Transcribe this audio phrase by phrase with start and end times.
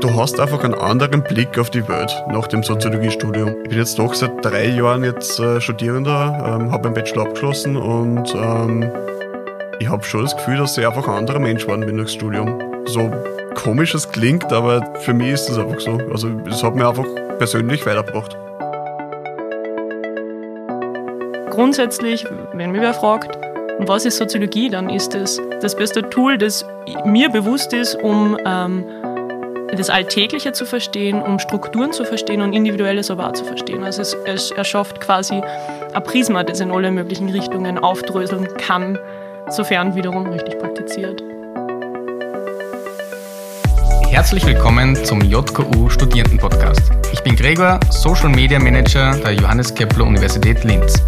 [0.00, 3.56] Du hast einfach einen anderen Blick auf die Welt nach dem Soziologiestudium.
[3.62, 7.76] Ich bin jetzt doch seit drei Jahren jetzt äh, Studierender, ähm, habe meinen Bachelor abgeschlossen
[7.76, 8.90] und ähm,
[9.80, 12.60] ich habe schon das Gefühl, dass ich einfach ein anderer Mensch geworden bin durchs Studium.
[12.84, 13.10] So
[13.54, 15.98] komisch es klingt, aber für mich ist es einfach so.
[16.12, 17.06] Also es hat mir einfach
[17.38, 18.36] persönlich weitergebracht.
[21.50, 23.38] Grundsätzlich, wenn mich wer fragt,
[23.78, 26.64] was ist Soziologie, dann ist es das beste Tool, das
[27.04, 28.84] mir bewusst ist, um ähm,
[29.72, 33.82] das Alltägliche zu verstehen, um Strukturen zu verstehen und Individuelles aber auch zu verstehen.
[33.82, 35.42] Also es, es erschafft quasi
[35.92, 38.98] ein Prisma, das in alle möglichen Richtungen aufdröseln kann,
[39.48, 41.22] sofern wiederum richtig praktiziert.
[44.08, 46.92] Herzlich willkommen zum JKU Studierendenpodcast.
[47.12, 51.02] Ich bin Gregor, Social Media Manager der Johannes Kepler Universität Linz.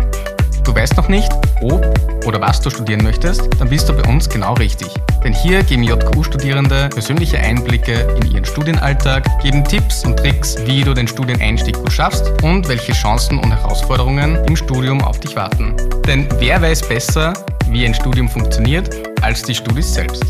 [0.65, 1.33] Du weißt noch nicht,
[1.63, 1.83] ob
[2.27, 4.89] oder was du studieren möchtest, dann bist du bei uns genau richtig.
[5.25, 10.95] Denn hier geben JKU-Studierende persönliche Einblicke in ihren Studienalltag, geben Tipps und Tricks, wie du
[10.95, 15.75] den Studieneinstieg gut schaffst und welche Chancen und Herausforderungen im Studium auf dich warten.
[16.07, 17.33] Denn wer weiß besser,
[17.69, 20.25] wie ein Studium funktioniert, als die Studis selbst.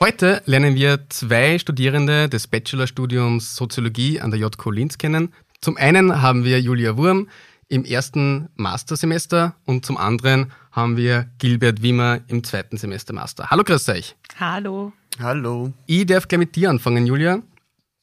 [0.00, 5.32] Heute lernen wir zwei Studierende des Bachelorstudiums Soziologie an der JKU Linz kennen.
[5.60, 7.28] Zum einen haben wir Julia Wurm,
[7.68, 13.50] im ersten Mastersemester und zum anderen haben wir Gilbert Wimmer im zweiten Semester Master.
[13.50, 14.16] Hallo, grüß euch.
[14.38, 14.92] Hallo.
[15.20, 15.72] Hallo.
[15.86, 17.42] Ich darf gleich mit dir anfangen, Julia.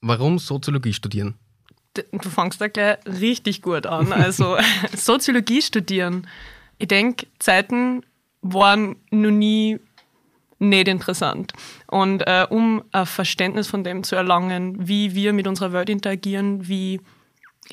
[0.02, 1.36] Warum Soziologie studieren?
[1.94, 4.14] Du fangst da gleich richtig gut an.
[4.14, 4.58] Also
[4.96, 6.28] Soziologie studieren.
[6.78, 8.04] Ich denke, Zeiten
[8.42, 9.80] waren noch nie
[10.62, 11.54] nicht interessant.
[11.88, 16.68] Und äh, um ein Verständnis von dem zu erlangen, wie wir mit unserer Welt interagieren,
[16.68, 17.02] wie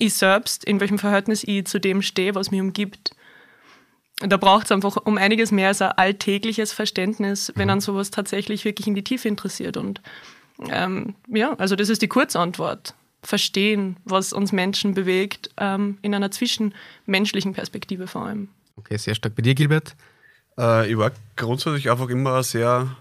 [0.01, 3.15] ich selbst, in welchem Verhältnis ich zu dem stehe, was mich umgibt.
[4.21, 8.65] Da braucht es einfach um einiges mehr als ein alltägliches Verständnis, wenn an sowas tatsächlich
[8.65, 9.77] wirklich in die Tiefe interessiert.
[9.77, 10.01] Und
[10.71, 12.95] ähm, ja, also das ist die Kurzantwort.
[13.23, 18.49] Verstehen, was uns Menschen bewegt, ähm, in einer zwischenmenschlichen Perspektive vor allem.
[18.77, 19.35] Okay, sehr stark.
[19.35, 19.97] Bei dir, Gilbert?
[20.59, 22.97] Äh, ich war grundsätzlich einfach immer ein sehr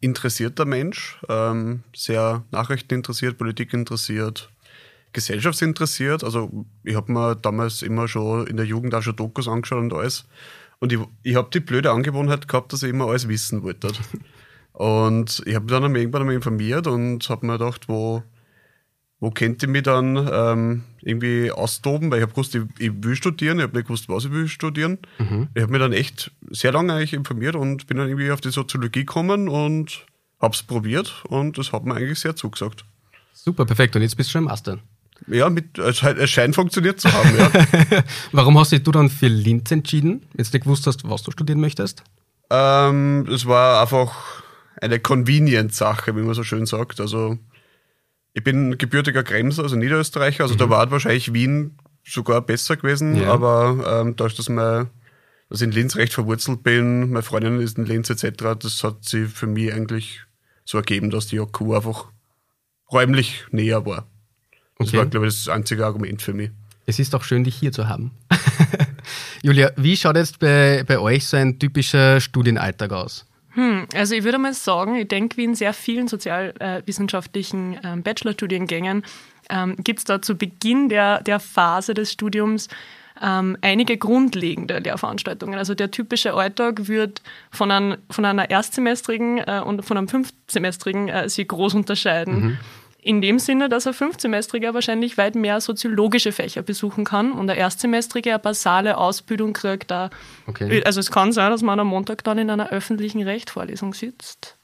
[0.00, 4.50] interessierter Mensch, ähm, sehr Nachrichten interessiert, Politik interessiert,
[5.14, 6.22] gesellschaftsinteressiert.
[6.22, 9.94] Also ich habe mir damals immer schon in der Jugend auch schon Dokus angeschaut und
[9.94, 10.26] alles.
[10.80, 13.92] Und ich, ich habe die blöde Angewohnheit gehabt, dass ich immer alles wissen wollte.
[14.74, 18.24] Und ich habe mich dann irgendwann einmal informiert und habe mir gedacht, wo,
[19.20, 23.14] wo könnte ich mich dann ähm, irgendwie austoben, weil ich habe gewusst, ich, ich, will
[23.14, 24.98] studieren, ich habe nicht gewusst, was ich will studieren.
[25.18, 25.48] Mhm.
[25.54, 28.50] Ich habe mich dann echt sehr lange eigentlich informiert und bin dann irgendwie auf die
[28.50, 30.06] Soziologie gekommen und
[30.40, 32.84] habe es probiert und das hat mir eigentlich sehr zugesagt.
[33.32, 33.94] Super, perfekt.
[33.94, 34.80] Und jetzt bist du schon im Master.
[35.26, 38.04] Ja, mit, es scheint funktioniert zu haben, ja.
[38.32, 40.26] Warum hast du dich dann für Linz entschieden?
[40.36, 42.02] Jetzt nicht gewusst hast, was du studieren möchtest?
[42.50, 44.42] Ähm, es war einfach
[44.80, 47.00] eine Convenient-Sache, wie man so schön sagt.
[47.00, 47.38] Also,
[48.34, 50.58] ich bin gebürtiger Kremser, also Niederösterreicher, also mhm.
[50.58, 53.32] da war wahrscheinlich Wien sogar besser gewesen, ja.
[53.32, 54.90] aber ähm, dadurch, dass, mein,
[55.48, 59.04] dass ich in Linz recht verwurzelt bin, meine Freundin ist in Linz etc., das hat
[59.04, 60.20] sich für mich eigentlich
[60.64, 62.10] so ergeben, dass die JQ einfach
[62.92, 64.06] räumlich näher war.
[64.84, 64.98] Das okay.
[64.98, 66.50] war, glaube ich, das einzige Argument für mich.
[66.86, 68.10] Es ist auch schön, dich hier zu haben.
[69.42, 73.26] Julia, wie schaut jetzt bei, bei euch so ein typischer Studienalltag aus?
[73.50, 79.04] Hm, also ich würde mal sagen, ich denke, wie in sehr vielen sozialwissenschaftlichen äh, Bachelorstudiengängen
[79.48, 82.68] ähm, gibt es da zu Beginn der, der Phase des Studiums
[83.22, 85.58] ähm, einige grundlegende Lehrveranstaltungen.
[85.58, 91.08] Also der typische Alltag wird von, ein, von einer erstsemestrigen äh, und von einem fünfsemestrigen
[91.08, 92.34] äh, sich groß unterscheiden.
[92.34, 92.58] Mhm.
[93.04, 97.56] In dem Sinne, dass ein Fünfsemestriger wahrscheinlich weit mehr soziologische Fächer besuchen kann und ein
[97.58, 99.90] Erstsemestriger eine basale Ausbildung kriegt.
[99.90, 100.08] Da,
[100.46, 100.82] okay.
[100.86, 104.56] Also es kann sein, dass man am Montag dann in einer öffentlichen Rechtvorlesung sitzt.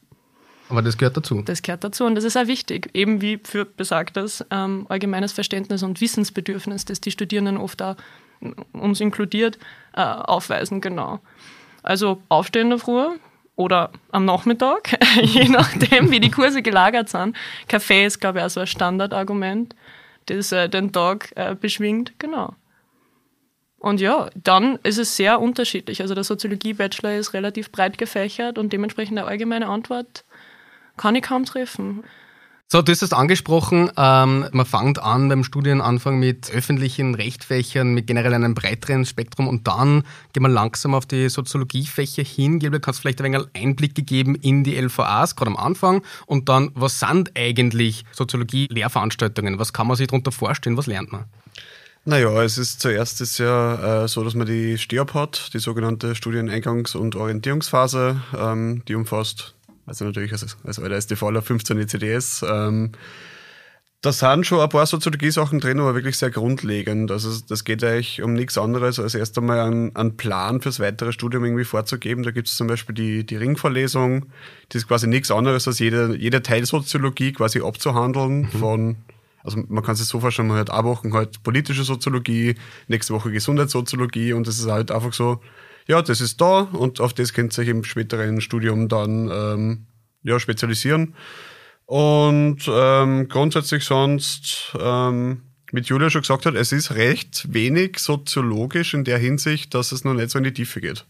[0.71, 1.43] Aber das gehört dazu.
[1.43, 5.83] Das gehört dazu und das ist auch wichtig, eben wie für besagtes ähm, allgemeines Verständnis
[5.83, 7.97] und Wissensbedürfnis, das die Studierenden oft auch
[8.73, 9.59] uns inkludiert,
[9.95, 11.21] äh, aufweisen, genau.
[11.83, 13.19] Also aufstehen in der Früh,
[13.60, 17.37] oder am Nachmittag, je nachdem, wie die Kurse gelagert sind.
[17.69, 19.76] Kaffee ist, glaube ich, auch so ein Standardargument,
[20.26, 22.14] das äh, den Tag äh, beschwingt.
[22.19, 22.55] Genau.
[23.79, 26.00] Und ja, dann ist es sehr unterschiedlich.
[26.00, 30.25] Also der Soziologie-Bachelor ist relativ breit gefächert und dementsprechend eine allgemeine Antwort
[30.96, 32.05] kann ich kaum treffen.
[32.72, 38.06] So, du hast es angesprochen, ähm, man fängt an beim Studienanfang mit öffentlichen Rechtfächern, mit
[38.06, 42.61] generell einem breiteren Spektrum und dann geht man langsam auf die Soziologiefächer hin.
[42.61, 46.49] Gilbert, kannst du vielleicht ein wenig Einblick geben in die LVAs, gerade am Anfang und
[46.49, 49.58] dann, was sind eigentlich Soziologie-Lehrveranstaltungen?
[49.58, 50.76] Was kann man sich darunter vorstellen?
[50.76, 51.25] Was lernt man?
[52.05, 56.12] Naja, es ist zuerst ist ja äh, so, dass man die STIAP hat, die sogenannte
[56.12, 59.56] Studieneingangs- und Orientierungsphase, ähm, die umfasst
[59.90, 62.44] also natürlich als, als alter auf 15 ECDS.
[62.48, 62.92] Ähm,
[64.02, 67.10] da sind schon ein paar Soziologie-Sachen drin, aber wirklich sehr grundlegend.
[67.10, 71.12] Also das geht eigentlich um nichts anderes, als erst einmal einen, einen Plan fürs weitere
[71.12, 72.22] Studium irgendwie vorzugeben.
[72.22, 74.26] Da gibt es zum Beispiel die, die Ringvorlesung,
[74.72, 78.48] die ist quasi nichts anderes, als jede, jede Teilsoziologie quasi abzuhandeln mhm.
[78.58, 78.96] von
[79.42, 82.56] also man kann sich so vorstellen, man hat eine Woche halt politische Soziologie,
[82.88, 85.40] nächste Woche Gesundheitssoziologie und das ist halt einfach so,
[85.87, 89.87] ja, das ist da und auf das könnt ihr euch im späteren Studium dann ähm,
[90.23, 91.15] ja, spezialisieren.
[91.87, 95.43] Und ähm, grundsätzlich sonst, ähm,
[95.73, 100.05] mit Julia schon gesagt hat, es ist recht wenig soziologisch in der Hinsicht, dass es
[100.05, 101.06] noch nicht so in die Tiefe geht.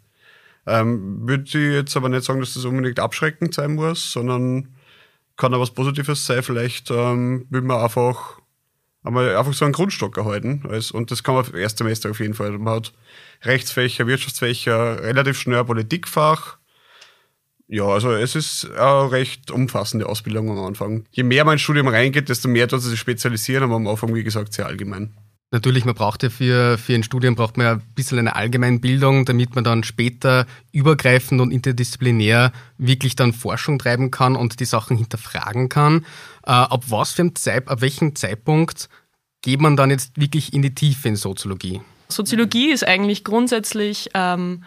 [0.66, 4.68] Ähm, Würde ich jetzt aber nicht sagen, dass das unbedingt abschreckend sein muss, sondern
[5.36, 6.42] kann auch was Positives sein.
[6.42, 8.40] Vielleicht ähm, will man einfach
[9.02, 10.62] einmal einfach so einen Grundstock erhalten.
[10.92, 12.52] Und das kann man im Erstsemester auf jeden Fall.
[12.52, 12.92] Man hat
[13.42, 16.58] Rechtsfächer, Wirtschaftsfächer, relativ schnell Politikfach.
[17.68, 21.04] Ja, also es ist eine recht umfassende Ausbildung am Anfang.
[21.12, 24.24] Je mehr man ins Studium reingeht, desto mehr tut sich spezialisieren, aber am Anfang, wie
[24.24, 25.14] gesagt, sehr allgemein.
[25.52, 29.24] Natürlich, man braucht ja für, für ein Studium braucht man ja ein bisschen eine Allgemeinbildung,
[29.24, 34.96] damit man dann später übergreifend und interdisziplinär wirklich dann Forschung treiben kann und die Sachen
[34.96, 36.06] hinterfragen kann.
[36.44, 38.88] Äh, ab was für einem Zeit, ab welchem Zeitpunkt
[39.42, 41.80] geht man dann jetzt wirklich in die Tiefe in Soziologie?
[42.10, 44.64] Soziologie ist eigentlich grundsätzlich ähm,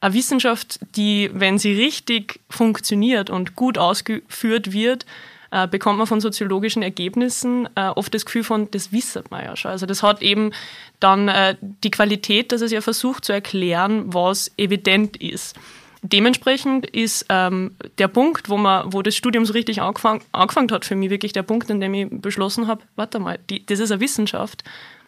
[0.00, 5.06] eine Wissenschaft, die, wenn sie richtig funktioniert und gut ausgeführt wird,
[5.50, 9.56] äh, bekommt man von soziologischen Ergebnissen äh, oft das Gefühl von, das wissen man ja
[9.56, 9.70] schon.
[9.70, 10.52] Also das hat eben
[11.00, 15.56] dann äh, die Qualität, dass es ja versucht zu erklären, was evident ist.
[16.02, 20.84] Dementsprechend ist ähm, der Punkt, wo, man, wo das Studium so richtig angefangen, angefangen hat
[20.84, 23.90] für mich, wirklich der Punkt, in dem ich beschlossen habe, warte mal, die, das ist
[23.90, 24.62] eine Wissenschaft.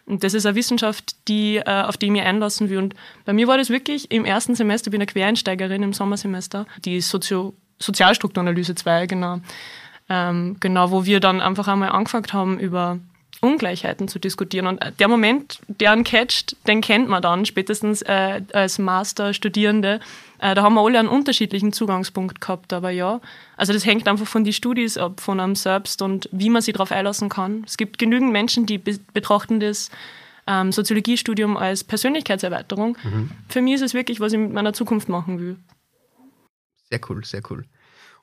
[0.09, 2.79] Und das ist eine Wissenschaft, die, äh, auf die ich mich einlassen will.
[2.79, 2.95] Und
[3.25, 6.99] bei mir war das wirklich im ersten Semester, ich bin eine Quereinsteigerin im Sommersemester, die
[6.99, 9.39] Sozio Sozialstrukturanalyse 2, genau.
[10.09, 12.99] Ähm, genau, wo wir dann einfach einmal angefangen haben, über
[13.39, 14.67] Ungleichheiten zu diskutieren.
[14.67, 20.01] Und der Moment, der einen catcht, den kennt man dann spätestens äh, als Masterstudierende.
[20.39, 23.21] Äh, da haben wir alle einen unterschiedlichen Zugangspunkt gehabt, aber ja.
[23.57, 26.73] Also das hängt einfach von den Studis ab, von einem selbst und wie man sich
[26.73, 27.63] darauf einlassen kann.
[27.65, 29.89] Es gibt genügend Menschen, die be betrachten das
[30.47, 32.97] ähm, Soziologiestudium als Persönlichkeitserweiterung.
[33.03, 33.31] Mhm.
[33.47, 35.57] Für mich ist es wirklich, was ich mit meiner Zukunft machen will.
[36.89, 37.65] Sehr cool, sehr cool.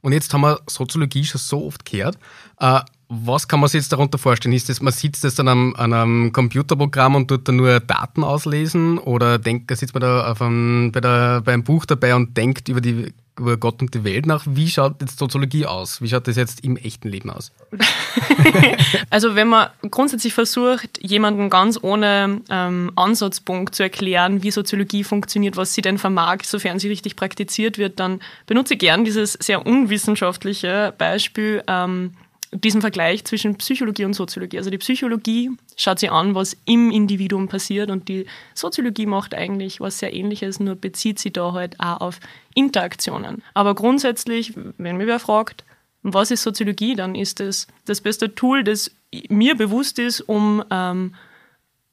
[0.00, 2.19] Und jetzt haben wir Soziologie schon so oft gehört.
[2.58, 4.55] Äh, was kann man sich jetzt darunter vorstellen?
[4.55, 8.25] Ist das, man sitzt jetzt an einem, an einem Computerprogramm und tut da nur Daten
[8.25, 12.81] auslesen oder denkt, sitzt man da einem, bei der, beim Buch dabei und denkt über,
[12.81, 14.44] die, über Gott und die Welt nach?
[14.49, 16.03] Wie schaut jetzt Soziologie aus?
[16.03, 17.53] Wie schaut das jetzt im echten Leben aus?
[19.11, 25.56] also wenn man grundsätzlich versucht, jemanden ganz ohne ähm, Ansatzpunkt zu erklären, wie Soziologie funktioniert,
[25.56, 29.64] was sie denn vermag, sofern sie richtig praktiziert wird, dann benutze ich gern dieses sehr
[29.64, 31.62] unwissenschaftliche Beispiel.
[31.69, 32.11] Ähm,
[32.52, 34.58] diesen Vergleich zwischen Psychologie und Soziologie.
[34.58, 39.81] Also die Psychologie schaut sich an, was im Individuum passiert und die Soziologie macht eigentlich
[39.81, 42.20] was sehr ähnliches, nur bezieht sie da halt auch auf
[42.54, 43.43] Interaktionen.
[43.54, 45.64] Aber grundsätzlich, wenn mir wer fragt,
[46.02, 48.93] was ist Soziologie, dann ist es das, das beste Tool, das
[49.28, 51.14] mir bewusst ist, um ähm,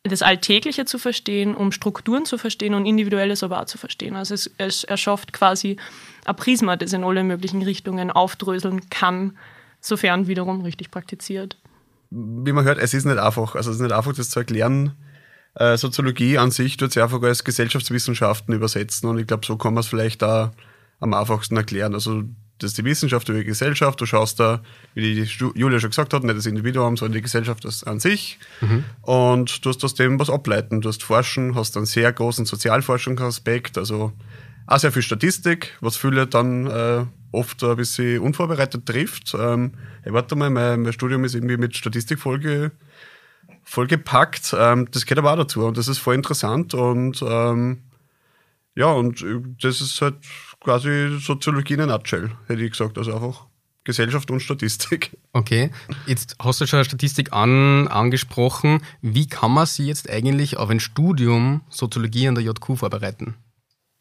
[0.03, 4.15] das Alltägliche zu verstehen, um Strukturen zu verstehen und Individuelles aber auch zu verstehen.
[4.15, 5.77] Also es, es erschafft quasi
[6.25, 9.38] ein Prisma, das in alle möglichen Richtungen aufdröseln kann,
[9.83, 11.57] sofern wiederum richtig praktiziert.
[12.10, 13.55] Wie man hört, es ist nicht einfach.
[13.55, 14.93] Also es ist nicht einfach, das zu erklären.
[15.55, 19.74] Äh, Soziologie an sich tut sich einfach als Gesellschaftswissenschaften übersetzen und ich glaube, so kann
[19.74, 20.53] man es vielleicht da
[21.00, 21.93] am einfachsten erklären.
[21.93, 22.24] Also
[22.60, 24.00] das ist die Wissenschaft über die Gesellschaft.
[24.00, 24.62] Du schaust da,
[24.93, 28.39] wie die Julia schon gesagt hat, nicht das Individuum, sondern die Gesellschaft an sich.
[28.62, 28.86] Mhm.
[29.01, 30.81] Und du hast aus dem was ableiten.
[30.81, 34.13] Du hast Forschen, hast einen sehr großen Sozialforschungsaspekt, also
[34.65, 39.35] auch sehr viel Statistik, was viele dann äh, oft ein bisschen unvorbereitet trifft.
[39.37, 39.73] Ähm,
[40.03, 42.71] hey, warte mal, mein, mein, Studium ist irgendwie mit Statistik vollge,
[43.63, 44.55] vollgepackt.
[44.57, 47.83] Ähm, das gehört aber auch dazu und das ist voll interessant und ähm,
[48.75, 49.23] ja, und
[49.61, 50.15] das ist halt
[50.59, 52.97] quasi Soziologie in a nutshell, hätte ich gesagt.
[52.97, 53.47] Also einfach
[53.83, 55.17] Gesellschaft und Statistik.
[55.33, 55.71] Okay,
[56.07, 58.81] jetzt hast du schon Statistik an, angesprochen.
[59.01, 63.35] Wie kann man sie jetzt eigentlich auf ein Studium Soziologie an der JQ vorbereiten?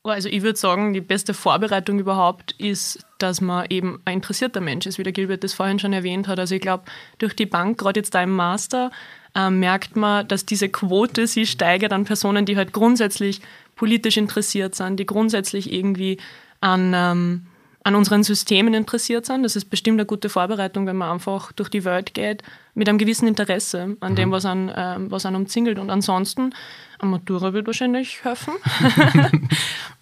[0.05, 4.87] Also ich würde sagen, die beste Vorbereitung überhaupt ist, dass man eben ein interessierter Mensch
[4.87, 6.41] ist, wie der Gilbert das vorhin schon erwähnt hat.
[6.41, 6.85] Also ich glaube,
[7.19, 8.91] durch die Bank, gerade jetzt da im Master,
[9.37, 13.41] äh, merkt man, dass diese Quote sich steigert an Personen, die halt grundsätzlich
[13.77, 16.19] politisch interessiert sind, die grundsätzlich irgendwie
[16.61, 17.47] an, ähm,
[17.85, 19.43] an unseren Systemen interessiert sind.
[19.43, 22.43] Das ist bestimmt eine gute Vorbereitung, wenn man einfach durch die Welt geht,
[22.75, 24.17] mit einem gewissen Interesse an mhm.
[24.17, 25.79] dem, was an, äh, was an umzingelt.
[25.79, 26.55] Und ansonsten,
[26.99, 28.55] eine Matura wird wahrscheinlich helfen.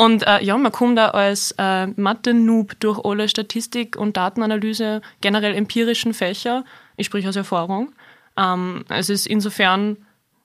[0.00, 5.54] Und äh, ja, man kommt da als äh, Mathe-Noob durch alle Statistik und Datenanalyse, generell
[5.54, 6.64] empirischen Fächer.
[6.96, 7.92] Ich spreche aus Erfahrung.
[8.34, 9.98] Ähm, es ist insofern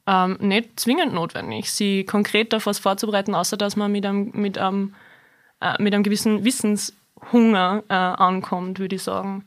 [0.07, 4.57] ähm, nicht zwingend notwendig, sie konkret auf was vorzubereiten, außer dass man mit einem, mit
[4.57, 4.93] einem,
[5.61, 9.45] äh, mit einem gewissen Wissenshunger äh, ankommt, würde ich sagen.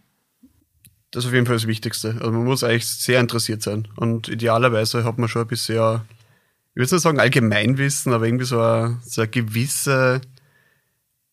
[1.11, 2.17] Das ist auf jeden Fall das Wichtigste.
[2.19, 3.87] Also man muss eigentlich sehr interessiert sein.
[3.97, 6.01] Und idealerweise hat man schon ein bisschen,
[6.79, 10.21] ich würde nicht sagen Allgemeinwissen, aber irgendwie so eine, so eine gewisse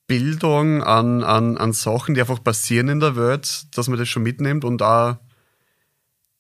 [0.08, 4.24] Bildung an, an, an Sachen, die einfach passieren in der Welt, dass man das schon
[4.24, 5.20] mitnimmt und da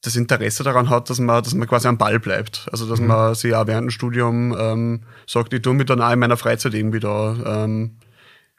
[0.02, 2.68] das Interesse daran hat, dass man, dass man quasi am Ball bleibt.
[2.72, 3.06] Also dass mhm.
[3.06, 6.38] man sich auch während dem Studium ähm, sagt, ich tue mich dann auch in meiner
[6.38, 7.98] Freizeit irgendwie da ähm,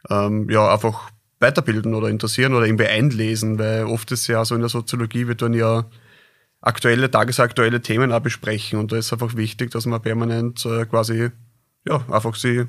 [0.08, 1.10] ähm, ja, einfach
[1.40, 5.36] weiterbilden oder interessieren oder irgendwie einlesen, weil oft ist ja so in der Soziologie, wir
[5.36, 5.86] tun ja
[6.60, 11.30] aktuelle, tagesaktuelle Themen auch besprechen und da ist einfach wichtig, dass man permanent äh, quasi
[11.86, 12.64] ja, einfach sie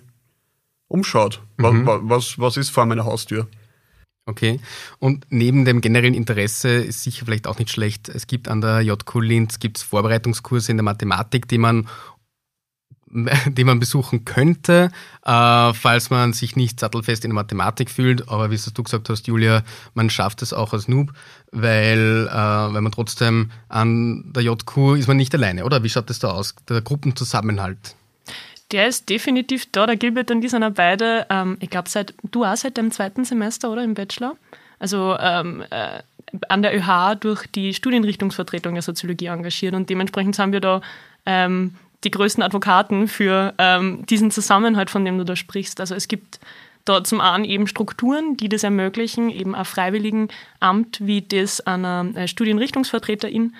[0.88, 1.42] umschaut.
[1.58, 1.86] Mhm.
[1.86, 3.48] Was, was, was ist vor meiner Haustür?
[4.26, 4.60] Okay.
[5.00, 8.82] Und neben dem generellen Interesse ist sicher vielleicht auch nicht schlecht, es gibt an der
[8.82, 11.88] JQ Linz gibt's Vorbereitungskurse in der Mathematik, die man
[13.48, 14.92] die man besuchen könnte,
[15.26, 18.30] äh, falls man sich nicht sattelfest in der Mathematik fühlt.
[18.30, 21.14] Aber wie du gesagt hast, Julia, man schafft es auch als Noob,
[21.52, 25.84] weil, äh, weil man trotzdem an der JQ ist man nicht alleine, oder?
[25.84, 26.56] Wie schaut das da aus?
[26.68, 27.96] Der Gruppenzusammenhalt.
[28.72, 29.86] Der ist definitiv da.
[29.86, 33.24] Der Gilbert und die sind beide, ähm, ich glaube, seit du auch seit dem zweiten
[33.24, 33.84] Semester, oder?
[33.84, 34.36] Im Bachelor.
[34.80, 36.02] Also ähm, äh,
[36.50, 40.82] an der ÖH durch die Studienrichtungsvertretung der Soziologie engagiert und dementsprechend haben wir da
[41.26, 45.80] ähm, die größten Advokaten für ähm, diesen Zusammenhalt, von dem du da sprichst.
[45.80, 46.40] Also es gibt
[46.86, 52.06] da zum einen eben Strukturen, die das ermöglichen, eben ein freiwilligen Amt wie das einer
[52.16, 53.56] äh, Studienrichtungsvertreterin.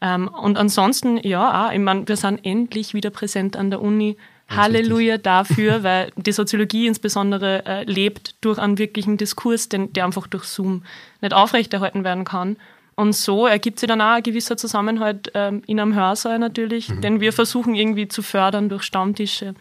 [0.00, 4.16] Ähm, und ansonsten, ja, auch, ich meine, wir sind endlich wieder präsent an der Uni.
[4.48, 10.26] Halleluja dafür, weil die Soziologie insbesondere äh, lebt durch einen wirklichen Diskurs, den, der einfach
[10.26, 10.82] durch Zoom
[11.20, 12.56] nicht aufrechterhalten werden kann.
[13.00, 17.00] Und so ergibt sich dann auch ein gewisser Zusammenhalt ähm, in einem Hörsaal natürlich, mhm.
[17.00, 19.54] den wir versuchen irgendwie zu fördern durch Stammtische,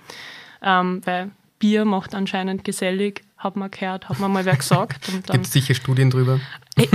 [0.62, 5.10] ähm, weil Bier macht anscheinend gesellig, hat man gehört, hat man mal wer gesagt.
[5.32, 6.42] Gibt es sicher Studien drüber?
[6.76, 6.88] Äh,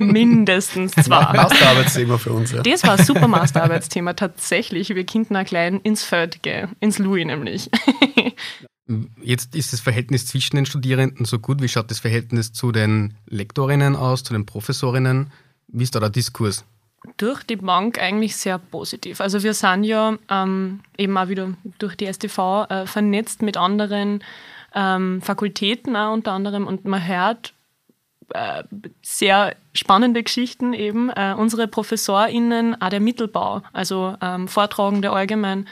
[0.00, 1.32] mindestens zwei.
[1.32, 2.62] Masterarbeitsthema für uns, ja.
[2.62, 4.88] Das war ein super Masterarbeitsthema, tatsächlich.
[4.88, 7.70] Wir könnten auch klein ins Feld gehen, ins Louis nämlich.
[9.22, 11.62] Jetzt ist das Verhältnis zwischen den Studierenden so gut.
[11.62, 15.30] Wie schaut das Verhältnis zu den Lektorinnen aus, zu den Professorinnen?
[15.68, 16.64] Wie ist da der Diskurs?
[17.18, 19.20] Durch die Bank eigentlich sehr positiv.
[19.20, 24.24] Also wir sind ja ähm, eben auch wieder durch die STV äh, vernetzt mit anderen
[24.74, 27.52] ähm, Fakultäten auch unter anderem und man hört
[28.30, 28.64] äh,
[29.02, 31.10] sehr spannende Geschichten eben.
[31.10, 35.68] Äh, unsere ProfessorInnen, auch der Mittelbau, also ähm, Vortragende allgemein,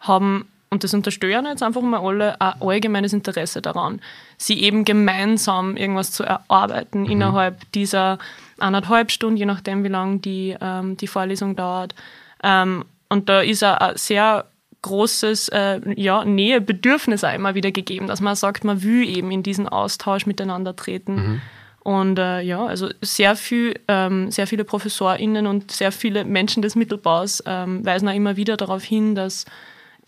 [0.00, 4.00] haben und das unterstützen jetzt einfach mal alle, ein allgemeines Interesse daran,
[4.38, 7.10] sie eben gemeinsam irgendwas zu erarbeiten mhm.
[7.10, 8.18] innerhalb dieser
[8.62, 11.94] anderthalb Stunden, je nachdem, wie lange die, ähm, die Vorlesung dauert.
[12.42, 14.46] Ähm, und da ist ein, sehr
[14.82, 19.42] großes äh, ja, Nähebedürfnis auch immer wieder gegeben, dass man sagt, man will eben in
[19.42, 21.14] diesen Austausch miteinander treten.
[21.14, 21.40] Mhm.
[21.84, 26.76] Und äh, ja, also sehr viel, ähm, sehr viele ProfessorInnen und sehr viele Menschen des
[26.76, 29.46] Mittelbaus ähm, weisen auch immer wieder darauf hin, dass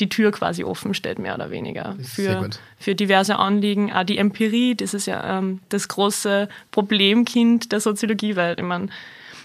[0.00, 3.92] die Tür quasi offen steht, mehr oder weniger, für, für diverse Anliegen.
[3.92, 8.88] Auch die Empirie, das ist ja ähm, das große Problemkind der Soziologie, weil ich meine,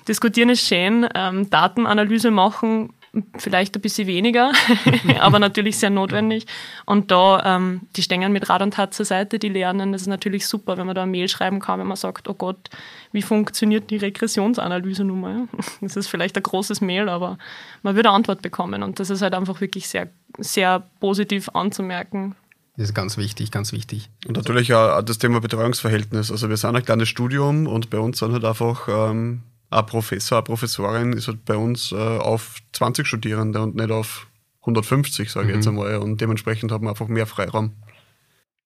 [0.07, 2.93] diskutieren ist schön, ähm, Datenanalyse machen
[3.37, 4.51] vielleicht ein bisschen weniger,
[5.19, 6.45] aber natürlich sehr notwendig.
[6.85, 9.91] Und da, ähm, die stehen mit Rad und Tat zur Seite, die lernen.
[9.91, 12.33] Das ist natürlich super, wenn man da eine Mail schreiben kann, wenn man sagt, oh
[12.33, 12.69] Gott,
[13.11, 15.47] wie funktioniert die Regressionsanalyse nun mal?
[15.81, 17.37] Das ist vielleicht ein großes Mail, aber
[17.83, 18.83] man würde eine Antwort bekommen.
[18.83, 22.35] Und das ist halt einfach wirklich sehr, sehr positiv anzumerken.
[22.77, 24.09] Das ist ganz wichtig, ganz wichtig.
[24.27, 26.31] Und natürlich auch das Thema Betreuungsverhältnis.
[26.31, 30.39] Also wir sind ein kleines Studium und bei uns sind halt einfach ähm, ein Professor,
[30.39, 34.27] eine Professorin ist halt bei uns äh, auf 20 Studierende und nicht auf
[34.61, 35.59] 150, sage ich mhm.
[35.59, 35.97] jetzt einmal.
[35.97, 37.73] Und dementsprechend haben wir einfach mehr Freiraum.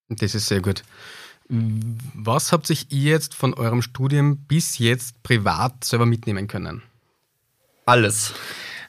[0.09, 0.83] Das ist sehr gut.
[1.49, 6.81] Was habt sich ihr jetzt von eurem Studium bis jetzt privat selber mitnehmen können?
[7.85, 8.33] Alles.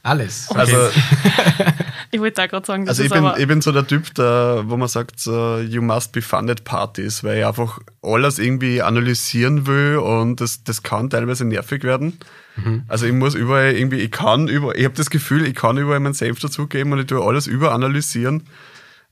[0.02, 0.50] Alles.
[0.50, 0.60] Okay.
[0.60, 0.76] Also,
[2.14, 4.62] ich wollte da gerade sagen, das also ich bin, ich bin so der Typ, der,
[4.66, 9.66] wo man sagt, uh, you must be funded parties, weil ich einfach alles irgendwie analysieren
[9.66, 12.20] will und das, das kann teilweise nervig werden.
[12.54, 12.84] Mhm.
[12.86, 15.98] Also ich muss überall irgendwie, ich kann über, ich habe das Gefühl, ich kann überall
[15.98, 18.46] mein Senf dazugeben und ich tue alles überanalysieren.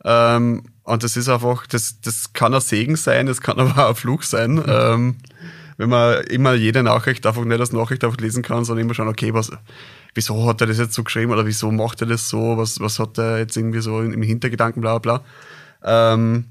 [0.05, 3.91] Ähm, und das ist einfach, das, das kann ein Segen sein, das kann aber auch
[3.91, 4.55] ein Fluch sein.
[4.55, 4.65] Mhm.
[4.69, 5.17] Ähm,
[5.77, 9.09] wenn man immer jede Nachricht einfach nicht als Nachricht einfach lesen kann, sondern immer schauen,
[9.09, 9.51] okay, was,
[10.15, 12.99] wieso hat er das jetzt so geschrieben oder wieso macht er das so, was, was
[12.99, 15.25] hat er jetzt irgendwie so im Hintergedanken, bla bla.
[15.83, 16.45] Ähm,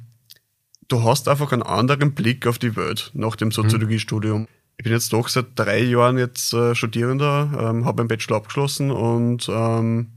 [0.87, 4.47] du hast einfach einen anderen Blick auf die Welt nach dem Soziologiestudium.
[4.77, 8.89] Ich bin jetzt doch seit drei Jahren jetzt äh, Studierender, ähm, habe meinen Bachelor abgeschlossen
[8.89, 10.07] und ähm,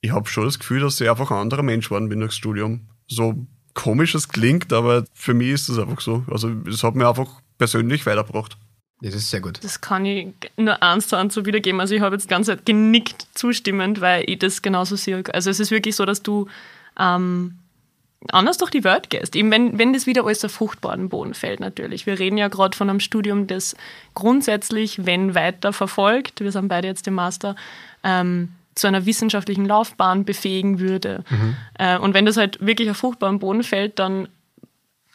[0.00, 2.88] ich habe schon das Gefühl, dass ich einfach ein anderer Mensch geworden bin durchs Studium.
[3.08, 6.24] So komisch es klingt, aber für mich ist es einfach so.
[6.30, 8.56] Also es hat mir einfach persönlich weitergebracht.
[9.02, 9.62] Das ist sehr gut.
[9.62, 11.80] Das kann ich nur eins zu eins so wiedergeben.
[11.80, 15.22] Also ich habe jetzt ganz genickt zustimmend, weil ich das genauso sehe.
[15.32, 16.48] Also es ist wirklich so, dass du
[16.98, 17.58] ähm,
[18.28, 19.34] anders durch die Welt gehst.
[19.36, 22.06] Eben wenn, wenn das wieder alles auf fruchtbaren Boden fällt natürlich.
[22.06, 23.74] Wir reden ja gerade von einem Studium, das
[24.14, 27.56] grundsätzlich, wenn weiter verfolgt, wir sind beide jetzt im Master,
[28.04, 31.24] ähm, zu einer wissenschaftlichen Laufbahn befähigen würde.
[31.28, 31.56] Mhm.
[31.78, 34.28] Äh, und wenn das halt wirklich auf fruchtbaren Boden fällt, dann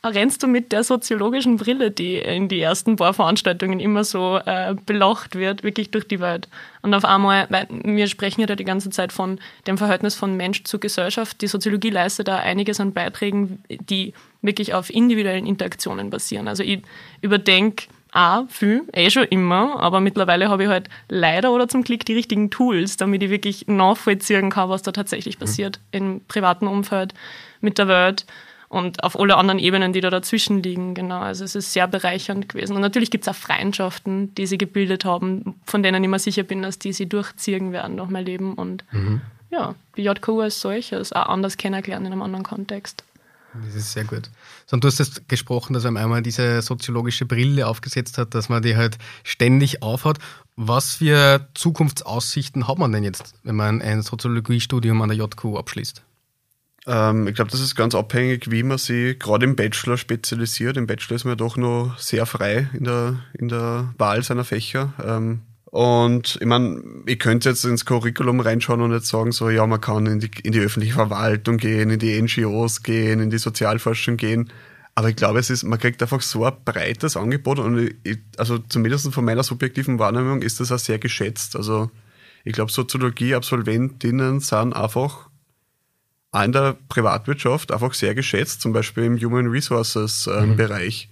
[0.08, 4.76] rennst du mit der soziologischen Brille, die in die ersten paar Veranstaltungen immer so äh,
[4.86, 6.48] belacht wird, wirklich durch die Welt.
[6.82, 10.36] Und auf einmal, weil wir sprechen ja da die ganze Zeit von dem Verhältnis von
[10.38, 11.42] Mensch zu Gesellschaft.
[11.42, 16.48] Die Soziologie leistet da einiges an Beiträgen, die wirklich auf individuellen Interaktionen basieren.
[16.48, 16.82] Also ich
[17.22, 17.86] überdenke
[18.16, 22.14] auch viel, eh schon immer, aber mittlerweile habe ich halt leider oder zum Glück die
[22.14, 25.42] richtigen Tools, damit ich wirklich nachvollziehen kann, was da tatsächlich mhm.
[25.42, 27.14] passiert im privaten Umfeld
[27.60, 28.26] mit der Welt
[28.70, 30.94] und auf alle anderen Ebenen, die da dazwischen liegen.
[30.96, 32.76] Genau, also es ist sehr bereichernd gewesen.
[32.76, 36.44] Und natürlich gibt es auch Freundschaften, die sie gebildet haben, von denen ich mir sicher
[36.44, 38.54] bin, dass die sie durchziehen werden durch mein Leben.
[38.56, 39.22] Und mhm.
[39.52, 43.04] ja, die JKU als solches auch anders kennengelernt in einem anderen Kontext.
[43.64, 44.30] Das ist sehr gut.
[44.66, 48.50] So, und du hast jetzt gesprochen, dass man einmal diese soziologische Brille aufgesetzt hat, dass
[48.50, 50.20] man die halt ständig aufhat.
[50.58, 56.04] Was für Zukunftsaussichten hat man denn jetzt, wenn man ein Soziologiestudium an der JKU abschließt?
[56.88, 60.78] Ähm, ich glaube, das ist ganz abhängig, wie man sich gerade im Bachelor spezialisiert.
[60.78, 64.44] Im Bachelor ist man ja doch noch sehr frei in der, in der Wahl seiner
[64.44, 64.94] Fächer.
[65.04, 69.68] Ähm, und ich meine, ich könnte jetzt ins Curriculum reinschauen und jetzt sagen, so, ja,
[69.68, 73.38] man kann in die, in die öffentliche Verwaltung gehen, in die NGOs gehen, in die
[73.38, 74.52] Sozialforschung gehen.
[74.94, 78.60] Aber ich glaube, es ist, man kriegt einfach so ein breites Angebot und ich, also
[78.60, 81.58] zumindest von meiner subjektiven Wahrnehmung ist das auch sehr geschätzt.
[81.58, 81.92] Also
[82.46, 85.30] ich glaube, Soziologie-Absolventinnen sind einfach
[86.44, 90.56] in der Privatwirtschaft einfach sehr geschätzt, zum Beispiel im Human Resources äh, mhm.
[90.56, 91.10] Bereich,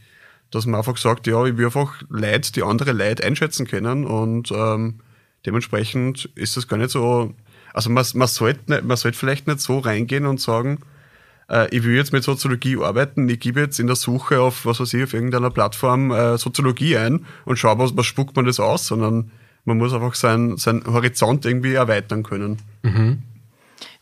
[0.52, 4.52] dass man einfach sagt, ja, ich will einfach Leute, die andere Leute einschätzen können und
[4.52, 5.00] ähm,
[5.46, 7.34] dementsprechend ist das gar nicht so,
[7.74, 10.80] also man, man sollte man sollte vielleicht nicht so reingehen und sagen,
[11.50, 14.80] äh, ich will jetzt mit Soziologie arbeiten, ich gebe jetzt in der Suche auf, was
[14.80, 18.60] weiß ich, auf irgendeiner Plattform äh, Soziologie ein und schaue, was, was spuckt man das
[18.60, 19.32] aus, sondern
[19.66, 22.60] man muss einfach seinen sein Horizont irgendwie erweitern können.
[22.84, 23.24] Mhm.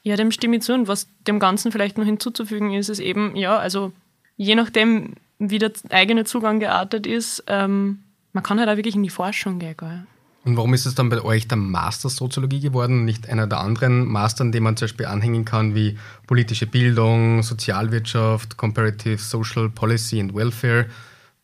[0.04, 0.74] Ja, dem stimme ich zu.
[0.74, 3.92] Und was dem Ganzen vielleicht noch hinzuzufügen ist, ist eben, ja, also
[4.36, 8.00] je nachdem, wie der eigene Zugang geartet ist, ähm,
[8.34, 9.76] man kann halt auch wirklich in die Forschung gehen.
[9.78, 10.06] Gell?
[10.44, 14.06] Und warum ist es dann bei euch der Master Soziologie geworden, nicht einer der anderen
[14.06, 20.34] Mastern, den man zum Beispiel anhängen kann, wie politische Bildung, Sozialwirtschaft, Comparative Social Policy and
[20.34, 20.88] Welfare?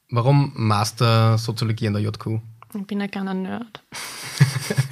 [0.09, 2.39] Warum Master Soziologie an der JQ?
[2.73, 3.81] Ich bin ein kleiner Nerd.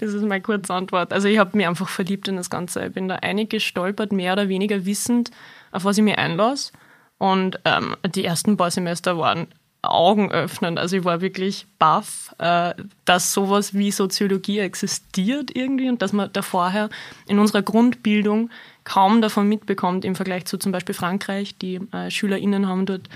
[0.00, 1.12] das ist meine kurze Antwort.
[1.12, 2.86] Also ich habe mich einfach verliebt in das Ganze.
[2.86, 5.30] Ich bin da einig gestolpert, mehr oder weniger wissend,
[5.72, 6.72] auf was ich mir einlasse.
[7.18, 9.48] Und ähm, die ersten paar Semester waren
[9.82, 10.78] augenöffnend.
[10.78, 16.32] Also ich war wirklich baff, äh, dass sowas wie Soziologie existiert irgendwie und dass man
[16.32, 16.88] da vorher
[17.28, 18.50] in unserer Grundbildung
[18.84, 21.56] kaum davon mitbekommt im Vergleich zu zum Beispiel Frankreich.
[21.58, 23.08] Die äh, SchülerInnen haben dort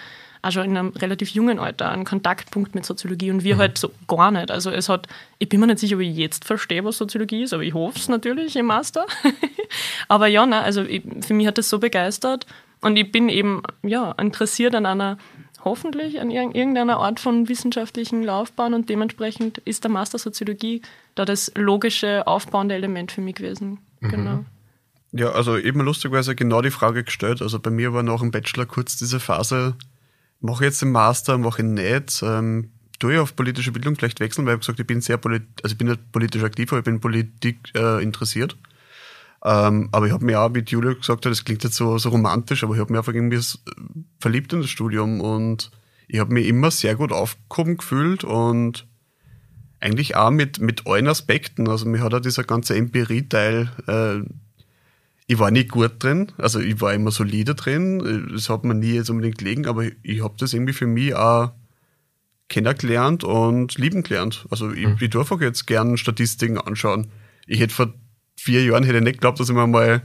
[0.49, 3.61] auch schon in einem relativ jungen Alter einen Kontaktpunkt mit Soziologie und wir mhm.
[3.61, 4.51] halt so gar nicht.
[4.51, 5.07] Also es hat,
[5.39, 7.99] ich bin mir nicht sicher, ob ich jetzt verstehe, was Soziologie ist, aber ich hoffe
[7.99, 9.07] es natürlich im Master.
[10.09, 12.47] aber ja, nein, also ich, für mich hat das so begeistert
[12.81, 15.19] und ich bin eben ja interessiert an einer
[15.65, 20.83] hoffentlich an irgendeiner Art von wissenschaftlichen Laufbahn und dementsprechend ist der Master Soziologie
[21.15, 23.79] da das logische aufbauende Element für mich gewesen.
[24.01, 24.09] Mhm.
[24.09, 24.45] Genau.
[25.13, 27.41] Ja, also eben lustigerweise genau die Frage gestellt.
[27.41, 29.75] Also bei mir war nach dem Bachelor kurz diese Phase,
[30.41, 32.23] mache jetzt den Master, mache ich nicht.
[32.23, 35.45] Ähm, tue ich auf politische Bildung vielleicht wechseln, weil ich gesagt ich bin sehr polit
[35.63, 38.57] also ich bin nicht politisch aktiv, aber ich bin Politik äh, interessiert.
[39.45, 42.09] Ähm, aber ich habe mir auch, wie Julia gesagt hat, das klingt jetzt so, so
[42.09, 43.41] romantisch, aber ich habe mich einfach irgendwie
[44.19, 45.71] verliebt in das Studium und
[46.09, 48.87] ich habe mich immer sehr gut aufgehoben gefühlt und
[49.81, 51.69] eigentlich auch mit, mit allen Aspekten.
[51.69, 54.29] Also mir hat auch dieser ganze Empirie-Teil äh,
[55.31, 58.95] ich war nicht gut drin, also ich war immer solide drin, das hat mir nie
[58.95, 61.53] jetzt unbedingt gelegen, aber ich, habe das irgendwie für mich auch
[62.49, 64.47] kennengelernt und lieben gelernt.
[64.49, 64.97] Also ich, mhm.
[64.99, 67.09] ich darf auch jetzt gern Statistiken anschauen.
[67.47, 67.93] Ich hätte vor
[68.37, 70.03] vier Jahren hätte ich nicht geglaubt, dass ich mir mal,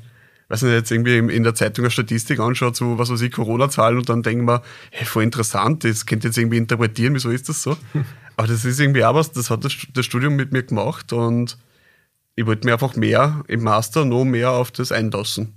[0.50, 4.00] weiß nicht, jetzt irgendwie in der Zeitung eine Statistik anschaue zu, was weiß ich, Corona-Zahlen
[4.00, 7.30] und dann denke ich mir, hey, voll interessant, das könnt ihr jetzt irgendwie interpretieren, wieso
[7.30, 7.78] ist das so?
[8.36, 11.58] Aber das ist irgendwie auch was, das hat das, das Studium mit mir gemacht und
[12.36, 15.54] ich wollte mir einfach mehr im Master noch mehr auf das einlassen.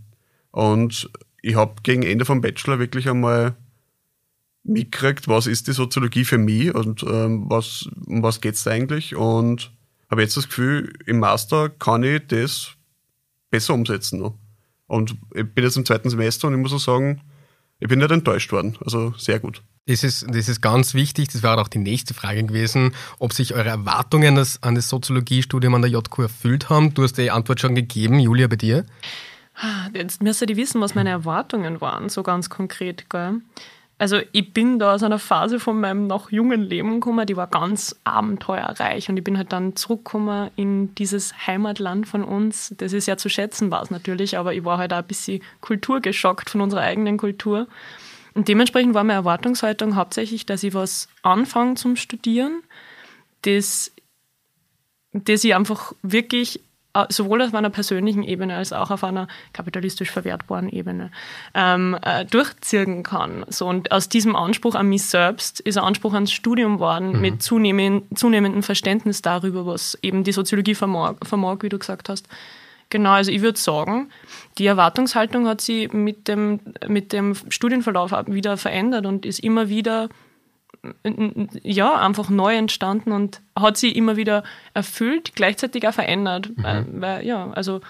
[0.51, 1.11] Und
[1.43, 3.57] ich habe gegen Ende vom Bachelor wirklich einmal
[4.65, 9.15] mitgekriegt, was ist die Soziologie für mich und ähm, was, um was geht es eigentlich.
[9.15, 9.73] Und
[10.11, 12.73] habe jetzt das Gefühl, im Master kann ich das
[13.51, 14.35] besser umsetzen noch.
[14.87, 17.23] Und ich bin jetzt im zweiten Semester und ich muss auch sagen,
[17.81, 18.77] ich bin nicht enttäuscht worden.
[18.85, 19.63] Also sehr gut.
[19.89, 23.55] Das ist, das ist ganz wichtig, das wäre auch die nächste Frage gewesen, ob sich
[23.55, 26.93] eure Erwartungen an das, Soziologiestudium an der JQ erfüllt haben.
[26.93, 28.85] Du hast die Antwort schon gegeben, Julia, bei dir?
[29.95, 33.09] Jetzt müsst ihr wissen, was meine Erwartungen waren, so ganz konkret.
[33.09, 33.43] Gell?
[33.97, 37.47] Also ich bin da aus einer Phase von meinem noch jungen Leben gekommen, die war
[37.47, 42.75] ganz abenteuerreich und ich bin halt dann zurückgekommen in dieses Heimatland von uns.
[42.77, 45.43] Das ist ja zu schätzen war es natürlich, aber ich war halt auch ein bisschen
[45.61, 47.69] kulturgeschockt von unserer eigenen Kultur.
[48.37, 52.63] Und dementsprechend war meine Erwartungshaltung hauptsächlich, dass ich was anfange zum Studieren,
[53.43, 53.93] das,
[55.13, 56.61] das ich einfach wirklich
[56.93, 61.13] äh, sowohl auf einer persönlichen Ebene als auch auf einer kapitalistisch verwertbaren Ebene
[61.55, 63.47] ähm, äh, durchziehen kann.
[63.49, 67.21] So, und aus diesem Anspruch an mich selbst ist ein Anspruch ans Studium geworden, mhm.
[67.23, 72.29] mit zunehmend, zunehmendem Verständnis darüber, was eben die Soziologie vermag, vermag, wie du gesagt hast.
[72.89, 74.11] Genau, also ich würde sagen,
[74.59, 80.09] die Erwartungshaltung hat sich mit dem, mit dem Studienverlauf wieder verändert und ist immer wieder
[81.63, 84.45] ja, einfach neu entstanden und hat sie immer wieder
[84.75, 86.51] erfüllt, gleichzeitig auch verändert.
[86.51, 86.63] Mhm.
[86.63, 87.81] Weil, weil, ja, also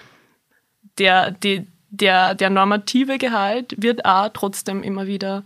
[0.97, 5.43] der, die, der, der normative Gehalt wird auch trotzdem immer wieder,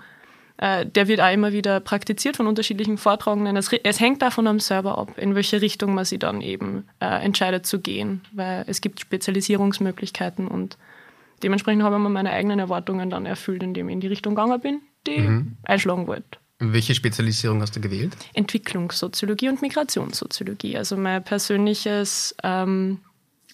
[0.62, 3.58] äh, der wird auch immer wieder praktiziert von unterschiedlichen Vortragenden.
[3.58, 7.24] Es, es hängt davon am Server ab, in welche Richtung man sich dann eben äh,
[7.24, 10.78] entscheidet zu gehen, weil es gibt Spezialisierungsmöglichkeiten und
[11.42, 14.62] dementsprechend habe ich mir meine eigenen Erwartungen dann erfüllt, indem ich in die Richtung gegangen
[14.62, 15.58] bin, die mhm.
[15.64, 16.38] ich einschlagen wollte.
[16.60, 18.16] Welche Spezialisierung hast du gewählt?
[18.36, 20.78] Entwicklungssoziologie und Migrationssoziologie.
[20.78, 23.00] Also mein persönliches, ähm,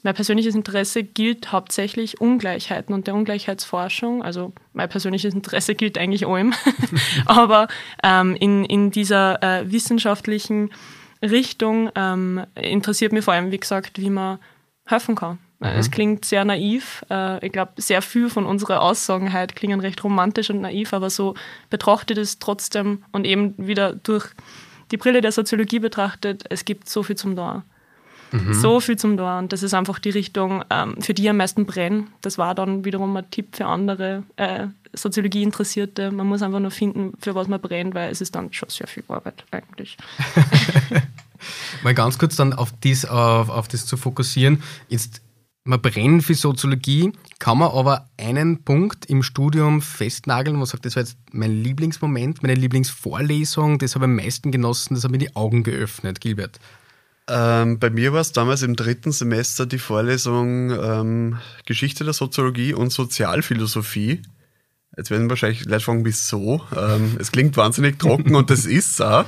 [0.04, 4.24] mein persönliches Interesse gilt hauptsächlich Ungleichheiten und der Ungleichheitsforschung.
[4.24, 6.54] Also mein persönliches Interesse gilt eigentlich allem.
[7.26, 7.68] Aber
[8.04, 10.72] ähm, in, in dieser äh, wissenschaftlichen
[11.22, 14.40] Richtung ähm, interessiert mich vor allem, wie gesagt, wie man
[14.86, 15.40] helfen kann.
[15.60, 15.68] Mhm.
[15.68, 17.04] Es klingt sehr naiv.
[17.10, 21.10] Äh, ich glaube, sehr viel von unserer Aussagen heute klingen recht romantisch und naiv, aber
[21.10, 21.36] so
[21.70, 24.30] betrachtet es trotzdem und eben wieder durch
[24.92, 27.64] die Brille der Soziologie betrachtet, es gibt so viel zum Da.
[28.32, 28.54] Mhm.
[28.54, 29.40] So viel zum Da.
[29.40, 32.10] Und das ist einfach die Richtung, ähm, für die ich am meisten brennen.
[32.22, 36.12] Das war dann wiederum ein Tipp für andere äh, Soziologie-Interessierte.
[36.12, 38.88] Man muss einfach nur finden, für was man brennt, weil es ist dann schon sehr
[38.88, 39.98] viel Arbeit eigentlich.
[41.84, 44.62] Mal ganz kurz dann auf, dies, auf, auf das zu fokussieren.
[44.88, 45.22] Jetzt
[45.64, 50.86] man brennt für Soziologie, kann man aber einen Punkt im Studium festnageln, wo man sagt,
[50.86, 55.12] das war jetzt mein Lieblingsmoment, meine Lieblingsvorlesung, das habe ich am meisten genossen, das hat
[55.12, 56.58] mir die Augen geöffnet, Gilbert.
[57.30, 62.74] Ähm, bei mir war es damals im dritten Semester die Vorlesung ähm, Geschichte der Soziologie
[62.74, 64.22] und Sozialphilosophie.
[64.96, 66.62] Jetzt werden wahrscheinlich Leute fragen, wieso?
[66.76, 69.26] Ähm, es klingt wahnsinnig trocken und das ist es auch.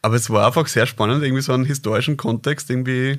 [0.00, 3.18] Aber es war einfach sehr spannend, irgendwie so einen historischen Kontext irgendwie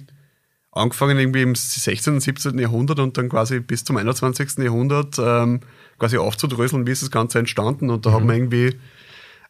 [0.71, 2.15] angefangen irgendwie im 16.
[2.15, 2.59] und 17.
[2.59, 4.57] Jahrhundert und dann quasi bis zum 21.
[4.57, 5.61] Jahrhundert ähm,
[5.97, 7.89] quasi aufzudröseln, wie ist das Ganze entstanden.
[7.89, 8.13] Und da mhm.
[8.13, 8.75] haben wir irgendwie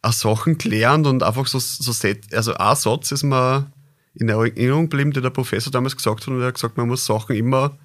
[0.03, 3.71] auch Sachen gelernt und einfach so, so Set, also ein Satz ist mir
[4.15, 7.06] in Erinnerung geblieben, den der Professor damals gesagt hat und er hat gesagt, man muss
[7.06, 7.78] Sachen immer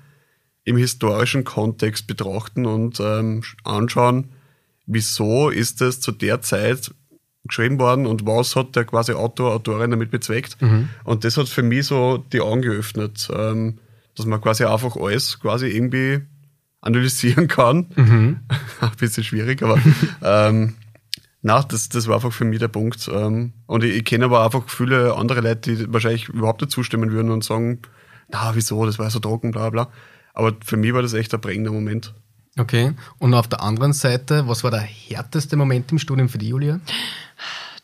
[0.65, 4.31] im historischen Kontext betrachten und ähm, anschauen,
[4.87, 6.93] wieso ist es zu der Zeit
[7.45, 10.61] geschrieben worden und was hat der quasi Autor, Autorin damit bezweckt.
[10.61, 10.91] Mhm.
[11.05, 13.79] Und das hat für mich so die Augen geöffnet, ähm,
[14.15, 16.21] dass man quasi einfach alles quasi irgendwie
[16.81, 17.87] analysieren kann.
[17.97, 18.41] Mhm.
[18.81, 19.79] Ein bisschen schwierig, aber
[20.23, 20.75] ähm,
[21.43, 23.09] na, das, das war einfach für mich der Punkt.
[23.13, 27.13] Ähm, und ich, ich kenne aber einfach viele andere Leute, die wahrscheinlich überhaupt nicht zustimmen
[27.13, 27.81] würden und sagen,
[28.29, 29.89] na, wieso, das war so trocken, bla bla.
[30.35, 32.15] Aber für mich war das echt ein prägender Moment.
[32.59, 32.93] Okay.
[33.19, 36.81] Und auf der anderen Seite, was war der härteste Moment im Studium für die Julia?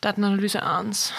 [0.00, 1.12] Datenanalyse 1.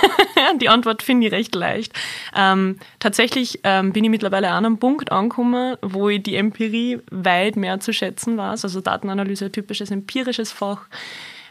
[0.60, 1.92] die Antwort finde ich recht leicht.
[2.34, 7.56] Ähm, tatsächlich ähm, bin ich mittlerweile an einem Punkt angekommen, wo ich die Empirie weit
[7.56, 8.64] mehr zu schätzen weiß.
[8.64, 10.86] Also Datenanalyse, ein typisches empirisches Fach.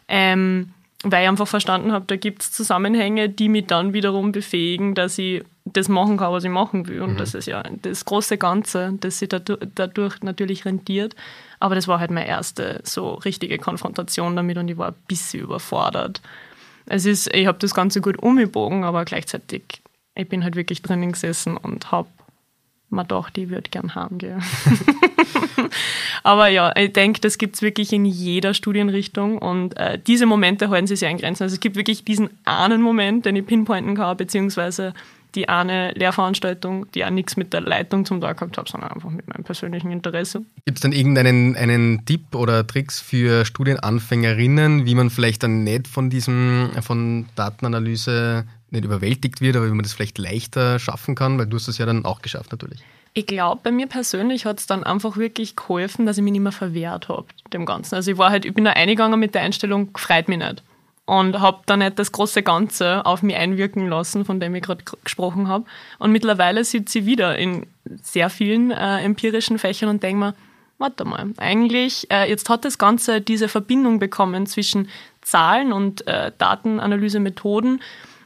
[0.08, 4.96] Ähm, weil ich einfach verstanden habe, da gibt es Zusammenhänge, die mich dann wiederum befähigen,
[4.96, 7.02] dass ich das machen kann, was ich machen will.
[7.02, 7.18] Und mhm.
[7.18, 11.16] das ist ja das große Ganze, das sich dadurch, natürlich rentiert.
[11.60, 15.42] Aber das war halt meine erste so richtige Konfrontation damit und ich war ein bisschen
[15.42, 16.22] überfordert
[16.86, 19.82] es ist, ich habe das Ganze gut umgebogen, aber gleichzeitig,
[20.16, 22.10] ich bin halt wirklich drinnen gesessen und habe
[22.94, 24.42] mir gedacht, ich würde gern heimgehen.
[26.24, 30.70] aber ja, ich denke, das gibt es wirklich in jeder Studienrichtung und äh, diese Momente
[30.70, 31.44] halten sich sehr in Grenzen.
[31.44, 34.94] Also es gibt wirklich diesen einen Moment, den ich pinpointen kann, beziehungsweise
[35.36, 39.10] die eine Lehrveranstaltung, die auch nichts mit der Leitung zum Tag gehabt habe, sondern einfach
[39.10, 40.44] mit meinem persönlichen Interesse.
[40.66, 45.88] Gibt es dann irgendeinen einen Tipp oder Tricks für Studienanfängerinnen, wie man vielleicht dann nicht
[45.88, 51.38] von diesem, von Datenanalyse nicht überwältigt wird, aber wie man das vielleicht leichter schaffen kann,
[51.38, 52.84] weil du hast das ja dann auch geschafft natürlich.
[53.16, 56.42] Ich glaube, bei mir persönlich hat es dann einfach wirklich geholfen, dass ich mich nicht
[56.42, 57.96] mehr verwehrt habe, dem Ganzen.
[57.96, 60.64] Also ich war halt, ich bin da eingegangen mit der Einstellung, freut mich nicht.
[61.06, 64.84] Und habe dann nicht das große Ganze auf mich einwirken lassen, von dem ich gerade
[65.04, 65.66] gesprochen habe.
[66.00, 67.68] Und mittlerweile sitze ich wieder in
[68.02, 70.36] sehr vielen äh, empirischen Fächern und denke mir,
[70.80, 74.90] warte mal, eigentlich, äh, jetzt hat das Ganze diese Verbindung bekommen zwischen
[75.22, 77.82] Zahlen und äh, Datenanalysemethoden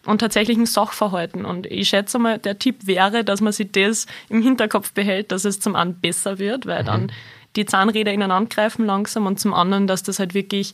[0.07, 1.45] und tatsächlichen Sachverhalten.
[1.45, 5.43] Und ich schätze mal, der Tipp wäre, dass man sich das im Hinterkopf behält, dass
[5.45, 6.87] es zum einen besser wird, weil mhm.
[6.87, 7.11] dann
[7.57, 10.73] die Zahnräder ineinander greifen langsam und zum anderen, dass das halt wirklich,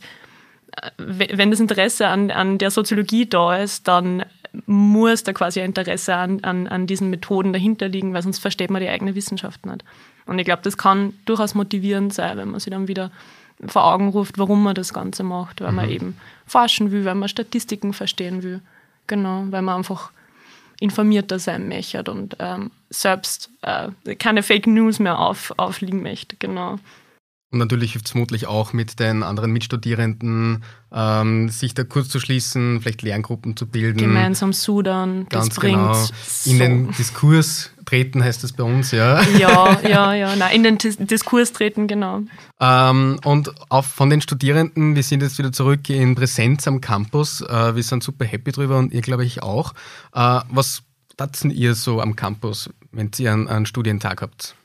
[0.80, 4.24] äh, wenn das Interesse an, an der Soziologie da ist, dann
[4.66, 8.70] muss da quasi ein Interesse an, an, an diesen Methoden dahinter liegen, weil sonst versteht
[8.70, 9.82] man die eigene Wissenschaft nicht.
[10.26, 13.10] Und ich glaube, das kann durchaus motivierend sein, wenn man sich dann wieder
[13.66, 15.76] vor Augen ruft, warum man das Ganze macht, weil mhm.
[15.76, 16.16] man eben
[16.46, 18.60] forschen will, weil man Statistiken verstehen will.
[19.06, 20.10] Genau, weil man einfach
[20.80, 26.36] informierter sein möchte und ähm, selbst äh, keine Fake News mehr auf, aufliegen möchte.
[26.38, 26.78] Genau.
[27.54, 32.18] Und natürlich hilft es vermutlich auch mit den anderen Mitstudierenden, ähm, sich da kurz zu
[32.18, 33.98] schließen, vielleicht Lerngruppen zu bilden.
[33.98, 35.92] Gemeinsam sudern, Ganz das genau.
[35.92, 36.50] bringt so.
[36.50, 39.22] In den Diskurs treten heißt das bei uns, ja.
[39.38, 40.34] Ja, ja, ja.
[40.34, 42.22] Nein, in den Diskurs treten, genau.
[42.58, 47.40] Ähm, und auch von den Studierenden, wir sind jetzt wieder zurück in Präsenz am Campus.
[47.40, 49.74] Äh, wir sind super happy drüber und ihr glaube ich auch.
[50.12, 50.82] Äh, was
[51.16, 54.56] tatzen ihr so am Campus, wenn ihr einen, einen Studientag habt?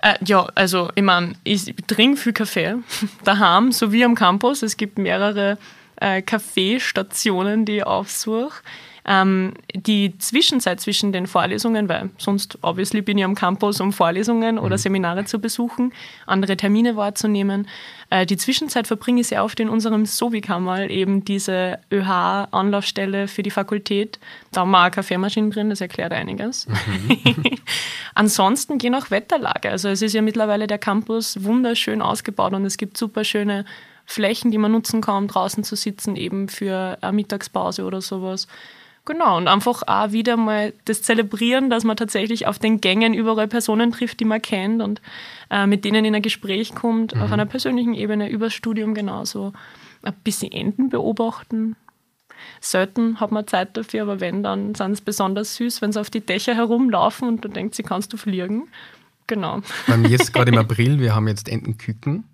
[0.00, 2.76] Äh, ja, also ich meine, ich trinke viel Kaffee
[3.24, 4.62] daheim, sowie am Campus.
[4.62, 5.58] Es gibt mehrere
[5.96, 8.62] äh, Kaffeestationen, die ich aufsuche.
[9.06, 14.58] Ähm, die Zwischenzeit zwischen den Vorlesungen, weil sonst obviously bin ich am Campus, um Vorlesungen
[14.58, 14.80] oder mhm.
[14.80, 15.92] Seminare zu besuchen,
[16.26, 17.68] andere Termine wahrzunehmen.
[18.08, 23.50] Äh, die Zwischenzeit verbringe ich sehr oft in unserem Sovikammer, eben diese ÖH-Anlaufstelle für die
[23.50, 24.18] Fakultät.
[24.52, 26.66] Da haben wir auch Kaffeemaschinen drin, das erklärt einiges.
[26.66, 27.44] Mhm.
[28.14, 29.70] Ansonsten je nach Wetterlage.
[29.70, 33.66] Also es ist ja mittlerweile der Campus wunderschön ausgebaut und es gibt super schöne
[34.06, 38.46] Flächen, die man nutzen kann, um draußen zu sitzen, eben für eine Mittagspause oder sowas.
[39.06, 43.48] Genau, und einfach auch wieder mal das Zelebrieren, dass man tatsächlich auf den Gängen überall
[43.48, 45.02] Personen trifft, die man kennt und
[45.50, 47.20] äh, mit denen in ein Gespräch kommt, mhm.
[47.20, 49.52] auf einer persönlichen Ebene, übers Studium genauso.
[50.02, 51.76] Ein bisschen Enten beobachten.
[52.60, 56.10] Selten hat man Zeit dafür, aber wenn, dann sind es besonders süß, wenn sie auf
[56.10, 58.68] die Dächer herumlaufen und du denkst, sie kannst du fliegen.
[59.26, 59.60] Genau.
[59.86, 62.24] Bei mir ist gerade im April, wir haben jetzt Entenküken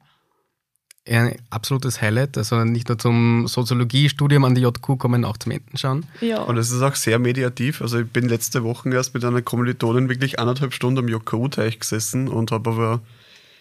[1.11, 2.39] ein absolutes Highlight.
[2.39, 6.07] Also nicht nur zum Soziologiestudium an die JQ kommen, auch zum Entenschauen.
[6.21, 6.43] Ja.
[6.43, 7.83] Und es ist auch sehr mediativ.
[7.83, 12.29] Also ich bin letzte Woche erst mit einer Kommilitonin wirklich eineinhalb Stunden am JQ-Teich gesessen
[12.29, 13.01] und habe aber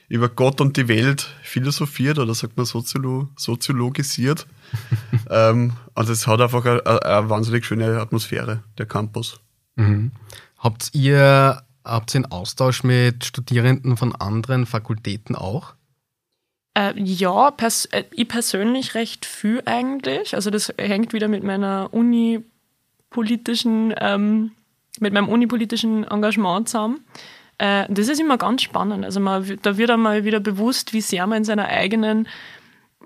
[0.09, 4.47] über Gott und die Welt philosophiert oder sagt man Soziolo soziologisiert.
[5.29, 9.39] ähm, und es hat einfach eine, eine, wahnsinnig schöne Atmosphäre, der Campus.
[9.75, 10.11] Mhm.
[10.57, 15.75] Habt ihr habt ihr einen Austausch mit Studierenden von anderen Fakultäten auch?
[16.79, 20.33] Äh, ja, pers äh, ich persönlich recht viel eigentlich.
[20.33, 24.51] Also das hängt wieder mit meiner unipolitischen, ähm,
[24.99, 27.01] mit meinem unipolitischen Engagement zusammen.
[27.57, 29.03] Äh, das ist immer ganz spannend.
[29.03, 32.29] Also man, da wird einmal wieder bewusst, wie sehr man in seiner eigenen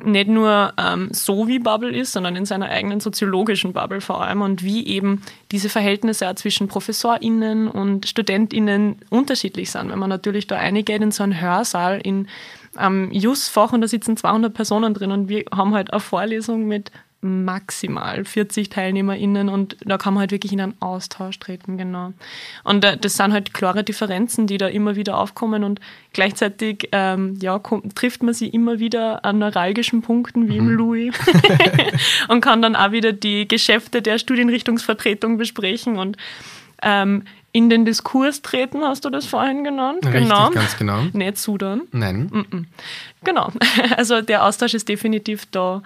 [0.03, 4.41] nicht nur ähm, so wie Bubble ist, sondern in seiner eigenen soziologischen Bubble vor allem
[4.41, 9.91] und wie eben diese Verhältnisse auch zwischen ProfessorInnen und StudentInnen unterschiedlich sind.
[9.91, 12.27] Wenn man natürlich da eingeht in so einen Hörsaal in
[12.75, 16.91] am JUS-Fach und da sitzen 200 Personen drin und wir haben halt eine Vorlesung mit
[17.23, 22.11] maximal 40 TeilnehmerInnen und da kann man halt wirklich in einen Austausch treten, genau.
[22.63, 25.79] Und äh, das sind halt klare Differenzen, die da immer wieder aufkommen und
[26.11, 30.69] gleichzeitig ähm, ja, kommt, trifft man sie immer wieder an neuralgischen Punkten wie mhm.
[30.69, 31.15] im Louis
[32.27, 36.17] und kann dann auch wieder die Geschäfte der Studienrichtungsvertretung besprechen und
[36.81, 40.05] ähm, in den Diskurs treten, hast du das vorhin genannt?
[40.05, 40.49] Richtig, genau.
[40.49, 41.03] ganz genau.
[41.13, 41.83] Nicht Sudan.
[41.91, 42.29] Nein.
[42.31, 42.65] Mm -mm.
[43.23, 43.51] Genau.
[43.95, 45.81] Also der Austausch ist definitiv da.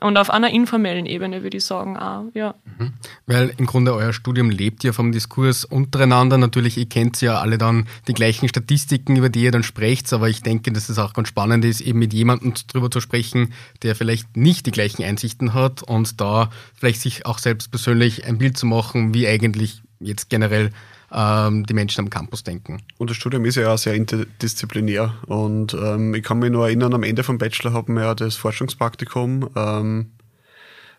[0.00, 2.56] Und auf einer informellen Ebene würde ich sagen auch, ja.
[2.78, 2.92] Mhm.
[3.26, 6.38] Weil im Grunde euer Studium lebt ja vom Diskurs untereinander.
[6.38, 10.28] Natürlich, ihr kennt ja alle dann die gleichen Statistiken, über die ihr dann sprecht, aber
[10.28, 13.94] ich denke, dass es auch ganz spannend ist, eben mit jemandem drüber zu sprechen, der
[13.94, 18.58] vielleicht nicht die gleichen Einsichten hat und da vielleicht sich auch selbst persönlich ein Bild
[18.58, 20.72] zu machen, wie eigentlich jetzt generell
[21.14, 22.82] ähm, die Menschen am Campus denken.
[22.98, 25.14] Und das Studium ist ja auch sehr interdisziplinär.
[25.26, 28.36] Und ähm, ich kann mich nur erinnern, am Ende vom Bachelor haben wir ja das
[28.36, 30.12] Forschungspraktikum, ähm,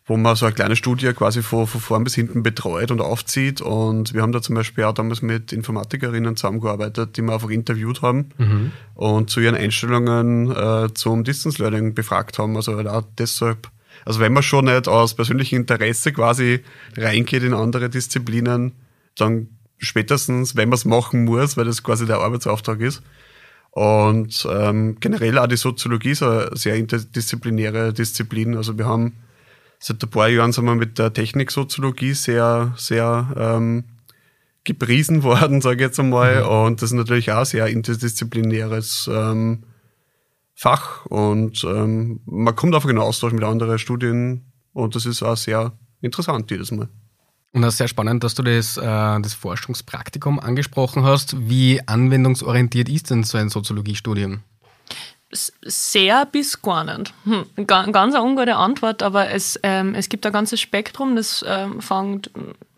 [0.06, 3.62] wo man so eine kleine Studie quasi von, von vorn bis hinten betreut und aufzieht.
[3.62, 8.02] Und wir haben da zum Beispiel auch damals mit Informatikerinnen zusammengearbeitet, die wir einfach interviewt
[8.02, 8.72] haben mhm.
[8.96, 12.56] und zu ihren Einstellungen äh, zum Distance Learning befragt haben.
[12.56, 13.70] Also auch deshalb,
[14.06, 16.60] also wenn man schon nicht aus persönlichem Interesse quasi
[16.98, 18.74] reingeht in andere Disziplinen,
[19.16, 19.48] dann
[19.84, 23.02] spätestens, wenn man es machen muss, weil das quasi der Arbeitsauftrag ist.
[23.72, 28.56] Und ähm, generell auch die Soziologie ist eine sehr interdisziplinäre Disziplin.
[28.56, 29.14] Also wir haben
[29.80, 33.86] seit ein paar Jahren sind wir mit der Techniksoziologie sehr, sehr ähm,
[34.64, 36.44] gepriesen worden, sage ich jetzt einmal.
[36.44, 36.50] Mhm.
[36.50, 39.64] Und das ist natürlich auch ein sehr interdisziplinäres ähm,
[40.54, 41.06] Fach.
[41.08, 45.78] Und ähm, man kommt einfach in Austausch mit anderen Studien und das ist auch sehr
[46.02, 46.90] interessant jedes Mal.
[47.54, 51.48] Und das ist sehr spannend, dass du das, äh, das Forschungspraktikum angesprochen hast.
[51.48, 54.42] Wie anwendungsorientiert ist denn so ein Soziologiestudium?
[55.64, 57.14] sehr bis gar nicht.
[57.24, 61.82] Hm, ganz eine ungute Antwort, aber es, ähm, es gibt ein ganzes Spektrum, das ähm,
[61.82, 62.30] fängt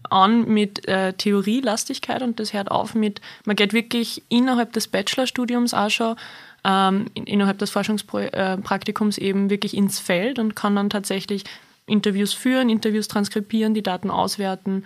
[0.09, 5.73] an mit äh, Theorielastigkeit und das hört auf mit, man geht wirklich innerhalb des Bachelorstudiums
[5.73, 6.15] auch schon
[6.63, 11.43] ähm, innerhalb des Forschungspraktikums eben wirklich ins Feld und kann dann tatsächlich
[11.87, 14.85] Interviews führen, Interviews transkribieren, die Daten auswerten.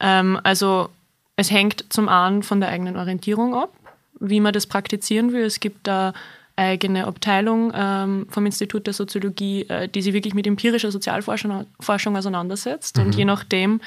[0.00, 0.88] Ähm, also
[1.36, 3.72] es hängt zum einen von der eigenen Orientierung ab,
[4.20, 5.44] wie man das praktizieren will.
[5.44, 6.12] Es gibt da
[6.56, 12.16] eigene Abteilung ähm, vom Institut der Soziologie, äh, die sich wirklich mit empirischer Sozialforschung Forschung
[12.16, 12.96] auseinandersetzt.
[12.96, 13.04] Mhm.
[13.04, 13.80] Und je nachdem,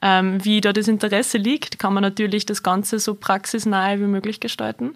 [0.00, 4.38] ähm, wie da das Interesse liegt, kann man natürlich das Ganze so praxisnahe wie möglich
[4.38, 4.94] gestalten.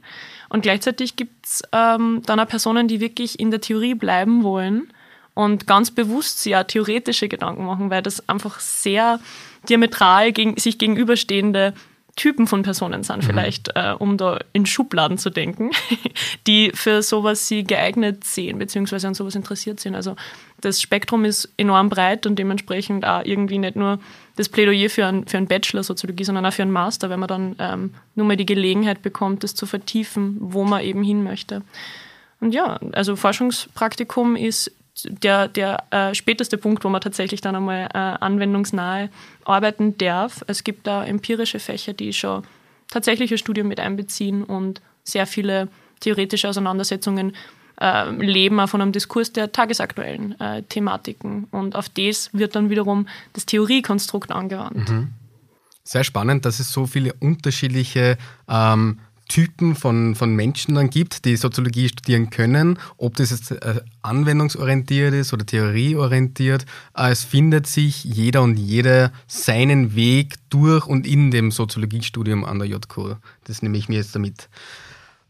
[0.49, 4.93] Und gleichzeitig gibt es ähm, dann auch Personen, die wirklich in der Theorie bleiben wollen
[5.38, 9.20] und ganz bewusst sich auch theoretische Gedanken machen, weil das einfach sehr
[9.68, 11.74] diametral gegen, sich gegenüberstehende
[12.16, 13.22] Typen von Personen sind, mhm.
[13.22, 15.70] vielleicht, äh, um da in Schubladen zu denken,
[16.48, 19.94] die für sowas sie geeignet sehen, beziehungsweise an sowas interessiert sind.
[19.94, 20.16] Also
[20.61, 24.01] das Spektrum ist enorm breit und dementsprechend auch irgendwie nicht nur
[24.35, 27.29] das Plädoyer für einen, für einen Bachelor Soziologie, sondern auch für einen Master, wenn man
[27.29, 31.62] dann ähm, nur mal die Gelegenheit bekommt, das zu vertiefen, wo man eben hin möchte.
[32.40, 34.72] Und ja, also Forschungspraktikum ist
[35.05, 39.11] der, der äh, späteste Punkt, wo man tatsächlich dann einmal äh, anwendungsnahe
[39.45, 40.45] arbeiten darf.
[40.47, 42.43] Es gibt da empirische Fächer, die schon
[42.91, 45.69] tatsächliche Studien mit einbeziehen und sehr viele
[46.01, 47.35] theoretische Auseinandersetzungen
[47.81, 51.45] äh, leben auch von einem Diskurs der tagesaktuellen äh, Thematiken.
[51.51, 54.89] Und auf das wird dann wiederum das Theoriekonstrukt angewandt.
[54.89, 55.13] Mhm.
[55.85, 61.37] Sehr spannend, dass es so viele unterschiedliche ähm, Typen von, von Menschen dann gibt, die
[61.37, 66.64] Soziologie studieren können, ob das jetzt äh, anwendungsorientiert ist oder theorieorientiert.
[66.97, 72.59] Äh, es findet sich jeder und jede seinen Weg durch und in dem Soziologiestudium an
[72.59, 73.17] der JQ.
[73.45, 74.49] Das nehme ich mir jetzt damit.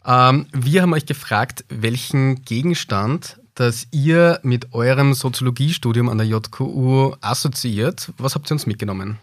[0.07, 7.15] Ähm, wir haben euch gefragt, welchen Gegenstand, dass ihr mit eurem Soziologiestudium an der JKU
[7.21, 8.13] assoziiert.
[8.17, 9.19] Was habt ihr uns mitgenommen?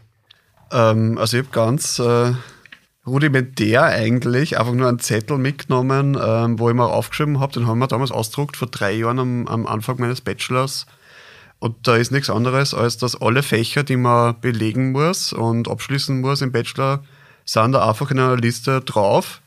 [0.71, 2.33] Ähm, also ich habe ganz äh,
[3.07, 7.53] rudimentär eigentlich einfach nur einen Zettel mitgenommen, ähm, wo ich mal aufgeschrieben habe.
[7.53, 10.85] Den haben wir damals ausgedruckt vor drei Jahren am, am Anfang meines Bachelors.
[11.59, 16.19] Und da ist nichts anderes, als dass alle Fächer, die man belegen muss und abschließen
[16.19, 17.03] muss im Bachelor,
[17.45, 19.41] sind da einfach in einer Liste drauf.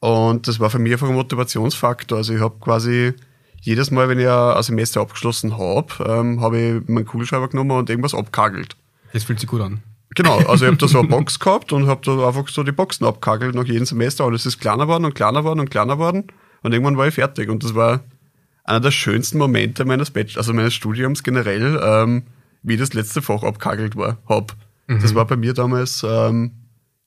[0.00, 2.18] Und das war für mich einfach ein Motivationsfaktor.
[2.18, 3.14] Also ich habe quasi
[3.60, 7.90] jedes Mal, wenn ich ein Semester abgeschlossen habe, ähm, habe ich meinen Kugelschreiber genommen und
[7.90, 8.76] irgendwas abkagelt.
[9.12, 9.82] Das fühlt sich gut an.
[10.14, 12.72] Genau, also ich habe da so eine Box gehabt und habe da einfach so die
[12.72, 14.24] Boxen abkagelt nach jedem Semester.
[14.24, 16.24] Alles ist kleiner geworden und kleiner geworden und kleiner geworden.
[16.62, 17.48] Und irgendwann war ich fertig.
[17.50, 18.00] Und das war
[18.64, 22.22] einer der schönsten Momente meines Bachelor, also meines Studiums generell, ähm,
[22.62, 24.56] wie das letzte Fach abkagelt war, hab.
[24.86, 25.00] Mhm.
[25.00, 26.52] Das war bei mir damals ähm,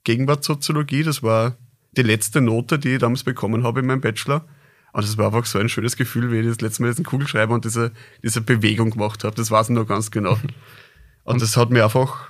[0.04, 1.04] Gegenwartssoziologie.
[1.04, 1.58] Das war
[1.94, 4.46] die letzte Note, die ich damals bekommen habe in meinem Bachelor.
[4.94, 7.54] Und das war einfach so ein schönes Gefühl, wie ich das letzte Mal diesen Kugelschreiber
[7.54, 7.92] und diese,
[8.24, 9.36] diese Bewegung gemacht habe.
[9.36, 10.38] Das war es noch ganz genau.
[11.24, 12.30] Und das hat mir einfach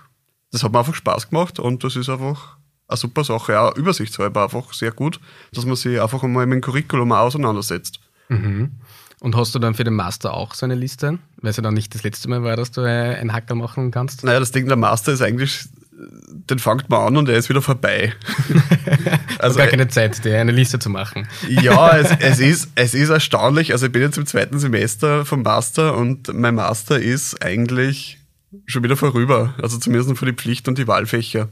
[0.51, 2.57] das hat mir einfach Spaß gemacht und das ist einfach
[2.87, 5.19] eine super Sache, auch übersichtshalber einfach sehr gut,
[5.53, 7.99] dass man sich einfach einmal mit dem Curriculum auseinandersetzt.
[8.29, 8.71] Mhm.
[9.19, 11.17] Und hast du dann für den Master auch so eine Liste?
[11.41, 14.23] Weil es ja dann nicht das letzte Mal war, dass du einen Hacker machen kannst?
[14.23, 17.63] Naja, das Ding der Master ist eigentlich, den fängt man an und er ist wieder
[17.63, 18.13] vorbei.
[19.39, 21.27] also gar keine Zeit, dir eine Liste zu machen.
[21.49, 23.71] ja, es, es, ist, es ist erstaunlich.
[23.71, 28.16] Also ich bin jetzt im zweiten Semester vom Master und mein Master ist eigentlich
[28.65, 29.53] schon wieder vorüber.
[29.61, 31.49] Also zumindest für die Pflicht und die Wahlfächer.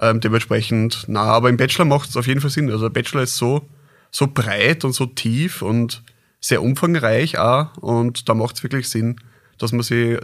[0.00, 2.70] Ähm, dementsprechend, na, aber im Bachelor macht es auf jeden Fall Sinn.
[2.70, 3.68] Also der Bachelor ist so,
[4.10, 6.02] so breit und so tief und
[6.40, 9.16] sehr umfangreich auch und da macht es wirklich Sinn,
[9.58, 10.18] dass man sich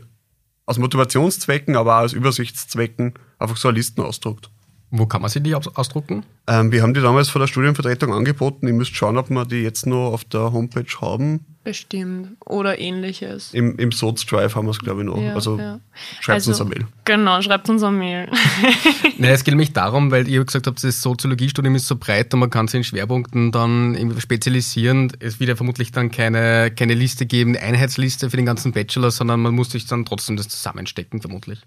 [0.66, 4.50] aus Motivationszwecken, aber auch aus Übersichtszwecken einfach so Listen ausdruckt.
[4.90, 6.24] Wo kann man sich die ausdrucken?
[6.46, 8.66] Ähm, wir haben die damals vor der Studienvertretung angeboten.
[8.66, 11.44] Ich müsste schauen, ob wir die jetzt noch auf der Homepage haben.
[11.62, 12.28] Bestimmt.
[12.46, 13.52] Oder ähnliches.
[13.52, 15.20] Im, im Soz-Drive haben wir es, glaube ich, noch.
[15.20, 15.80] Ja, also ja.
[16.20, 16.86] schreibt Also- uns eine Mail.
[17.04, 18.30] Genau, schreibt uns eine Mail.
[19.18, 22.40] Naja, es geht nämlich darum, weil ihr gesagt habt, das Soziologiestudium ist so breit und
[22.40, 25.12] man kann sich in Schwerpunkten dann spezialisieren.
[25.18, 29.10] Es wird ja vermutlich dann keine, keine Liste geben, eine Einheitsliste für den ganzen Bachelor,
[29.10, 31.60] sondern man muss sich dann trotzdem das zusammenstecken, vermutlich.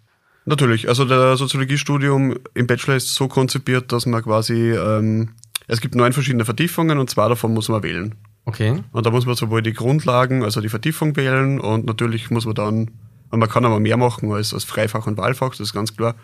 [0.45, 5.29] Natürlich, also der Soziologiestudium im Bachelor ist so konzipiert, dass man quasi, ähm,
[5.67, 8.15] es gibt neun verschiedene Vertiefungen und zwei davon muss man wählen.
[8.45, 8.83] Okay.
[8.91, 12.55] Und da muss man sowohl die Grundlagen, also die Vertiefung wählen und natürlich muss man
[12.55, 12.91] dann,
[13.29, 16.15] und man kann aber mehr machen als, als Freifach und Wahlfach, das ist ganz klar.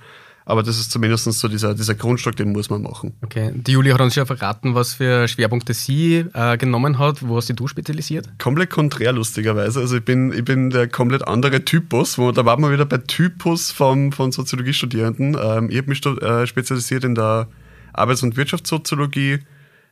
[0.48, 3.14] Aber das ist zumindest so dieser, dieser Grundstock, den muss man machen.
[3.22, 3.52] Okay.
[3.54, 7.28] Die Julia hat uns ja verraten, was für Schwerpunkte sie äh, genommen hat.
[7.28, 8.30] Wo hast du spezialisiert?
[8.40, 9.82] Komplett konträr, lustigerweise.
[9.82, 12.18] Also ich bin, ich bin der komplett andere Typus.
[12.18, 15.36] Wo, da waren wir wieder bei Typus vom, von Soziologiestudierenden.
[15.38, 17.50] Ähm, ich habe mich äh, spezialisiert in der
[17.92, 19.40] Arbeits- und Wirtschaftssoziologie,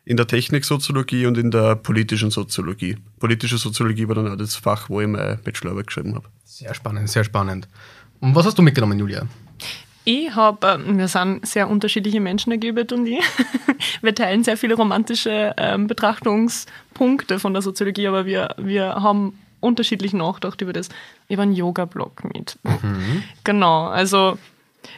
[0.05, 2.95] in der Techniksoziologie und in der politischen Soziologie.
[3.19, 6.29] Politische Soziologie war dann auch das Fach, wo ich meine Bachelorarbeit geschrieben habe.
[6.45, 7.67] Sehr spannend, sehr spannend.
[8.21, 9.27] Und was hast du mitgenommen, Julia?
[10.05, 13.19] Ich habe, wir sind sehr unterschiedliche Menschen, der Gilbert und ich.
[14.01, 20.13] Wir teilen sehr viele romantische ähm, Betrachtungspunkte von der Soziologie, aber wir, wir haben unterschiedlich
[20.13, 20.89] nachgedacht über das.
[21.27, 22.57] Ich habe einen Yoga-Blog mit.
[23.43, 24.37] Genau, also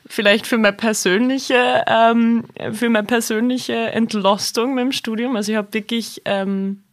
[0.05, 2.43] vielleicht für meine persönliche, ähm,
[2.73, 5.35] für meine persönliche Entlastung mit dem Studium.
[5.35, 6.83] Also ich habe wirklich ähm,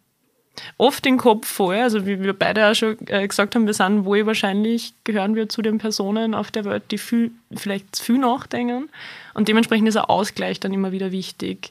[0.79, 4.05] oft den Kopf voll, also wie wir beide auch schon äh, gesagt haben, wir sind
[4.05, 8.19] wohl wahrscheinlich, gehören wir zu den Personen auf der Welt, die viel, vielleicht zu viel
[8.19, 8.89] nachdenken.
[9.35, 11.71] Und dementsprechend ist ein Ausgleich dann immer wieder wichtig.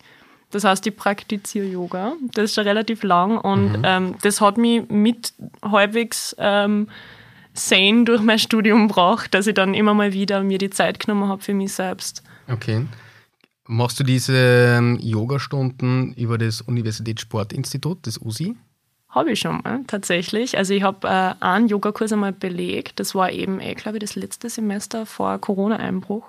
[0.51, 2.13] Das heißt, ich praktiziere Yoga.
[2.33, 6.87] Das ist schon relativ lang und ähm, das hat mich mit halbwegs ähm,
[7.53, 11.27] sane durch mein Studium gebracht, dass ich dann immer mal wieder mir die Zeit genommen
[11.27, 12.23] habe für mich selbst.
[12.47, 12.85] Okay.
[13.65, 14.35] Machst du diese
[14.77, 18.55] ähm, Yoga-Stunden über das Universitätssportinstitut, das USI?
[19.13, 20.57] Habe ich schon mal, tatsächlich.
[20.57, 22.99] Also ich habe äh, einen Yogakurs einmal belegt.
[22.99, 26.25] Das war eben, eh, glaube ich, das letzte Semester vor Corona-Einbruch.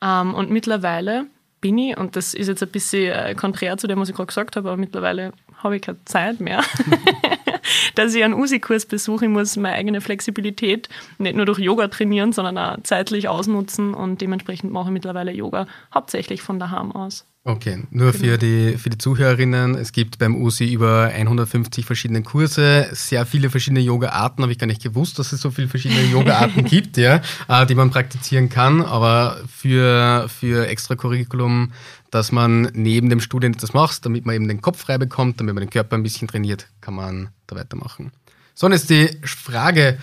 [0.00, 1.26] Ähm, und mittlerweile
[1.60, 4.28] bin ich, und das ist jetzt ein bisschen äh, konträr zu dem, was ich gerade
[4.28, 6.62] gesagt habe, aber mittlerweile habe ich keine Zeit mehr,
[7.94, 9.26] dass ich einen USI-Kurs besuche.
[9.26, 10.88] Ich muss meine eigene Flexibilität
[11.18, 13.94] nicht nur durch Yoga trainieren, sondern auch zeitlich ausnutzen.
[13.94, 17.26] Und dementsprechend mache ich mittlerweile Yoga hauptsächlich von daheim aus.
[17.46, 22.88] Okay, nur für, die, für die Zuhörerinnen, es gibt beim USI über 150 verschiedene Kurse,
[22.92, 26.64] sehr viele verschiedene Yoga-Arten, habe ich gar nicht gewusst, dass es so viele verschiedene Yoga-Arten
[26.64, 31.72] gibt, ja, äh, die man praktizieren kann, aber für, für Extracurriculum,
[32.14, 35.52] dass man neben dem Studium das macht, damit man eben den Kopf frei bekommt, damit
[35.52, 38.12] man den Körper ein bisschen trainiert, kann man da weitermachen.
[38.54, 39.98] So, und jetzt die Frage,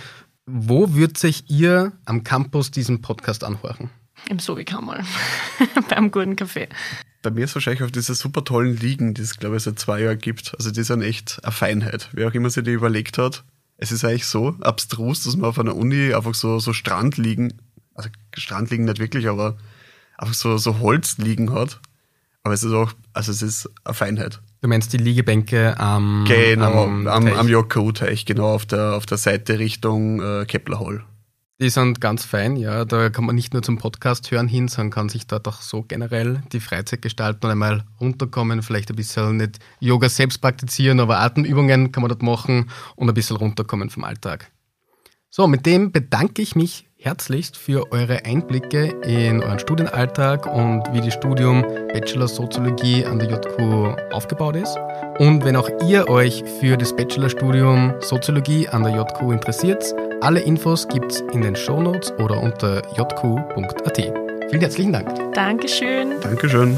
[0.46, 3.92] wo wird sich ihr am Campus diesen Podcast anhören?
[4.28, 5.06] Im Sovikammer,
[5.90, 6.68] beim guten Kaffee.
[7.22, 10.02] Bei mir ist wahrscheinlich auf diese super tollen Ligen, die es, glaube ich, seit zwei
[10.02, 10.54] Jahren gibt.
[10.58, 12.10] Also die sind echt eine Feinheit.
[12.12, 13.46] Wer auch immer sich die überlegt hat.
[13.78, 17.54] Es ist eigentlich so abstrus, dass man auf einer Uni einfach so, so Strandliegen,
[17.94, 19.56] also Strandliegen nicht wirklich, aber
[20.18, 21.80] einfach so, so Holzliegen hat.
[22.44, 24.42] Aber es ist auch, also es ist eine Feinheit.
[24.62, 27.48] Du meinst die Liegebänke am, Genau, am, am, Teich?
[27.48, 31.04] JKU-Teich, genau auf der, auf der Seite Richtung äh, Kepler Hall.
[31.60, 32.86] Die sind ganz fein, ja.
[32.86, 35.84] Da kann man nicht nur zum Podcast hören hin, sondern kann sich dort auch so
[35.84, 41.20] generell die Freizeit gestalten und einmal runterkommen, vielleicht ein bisschen nicht Yoga selbst praktizieren, aber
[41.20, 44.52] Atemübungen kann man dort machen und ein bisschen runterkommen vom Alltag.
[45.30, 51.02] So, mit dem bedanke ich mich herzlichst für eure Einblicke in euren Studienalltag und wie
[51.02, 54.78] das Studium Bachelor Soziologie an der JQ aufgebaut ist.
[55.18, 59.84] Und wenn auch ihr euch für das Bachelorstudium Soziologie an der JQ interessiert,
[60.22, 63.98] alle Infos gibt's in den Shownotes oder unter jq.at.
[63.98, 65.34] Vielen herzlichen Dank.
[65.34, 66.20] Dankeschön.
[66.22, 66.78] Dankeschön.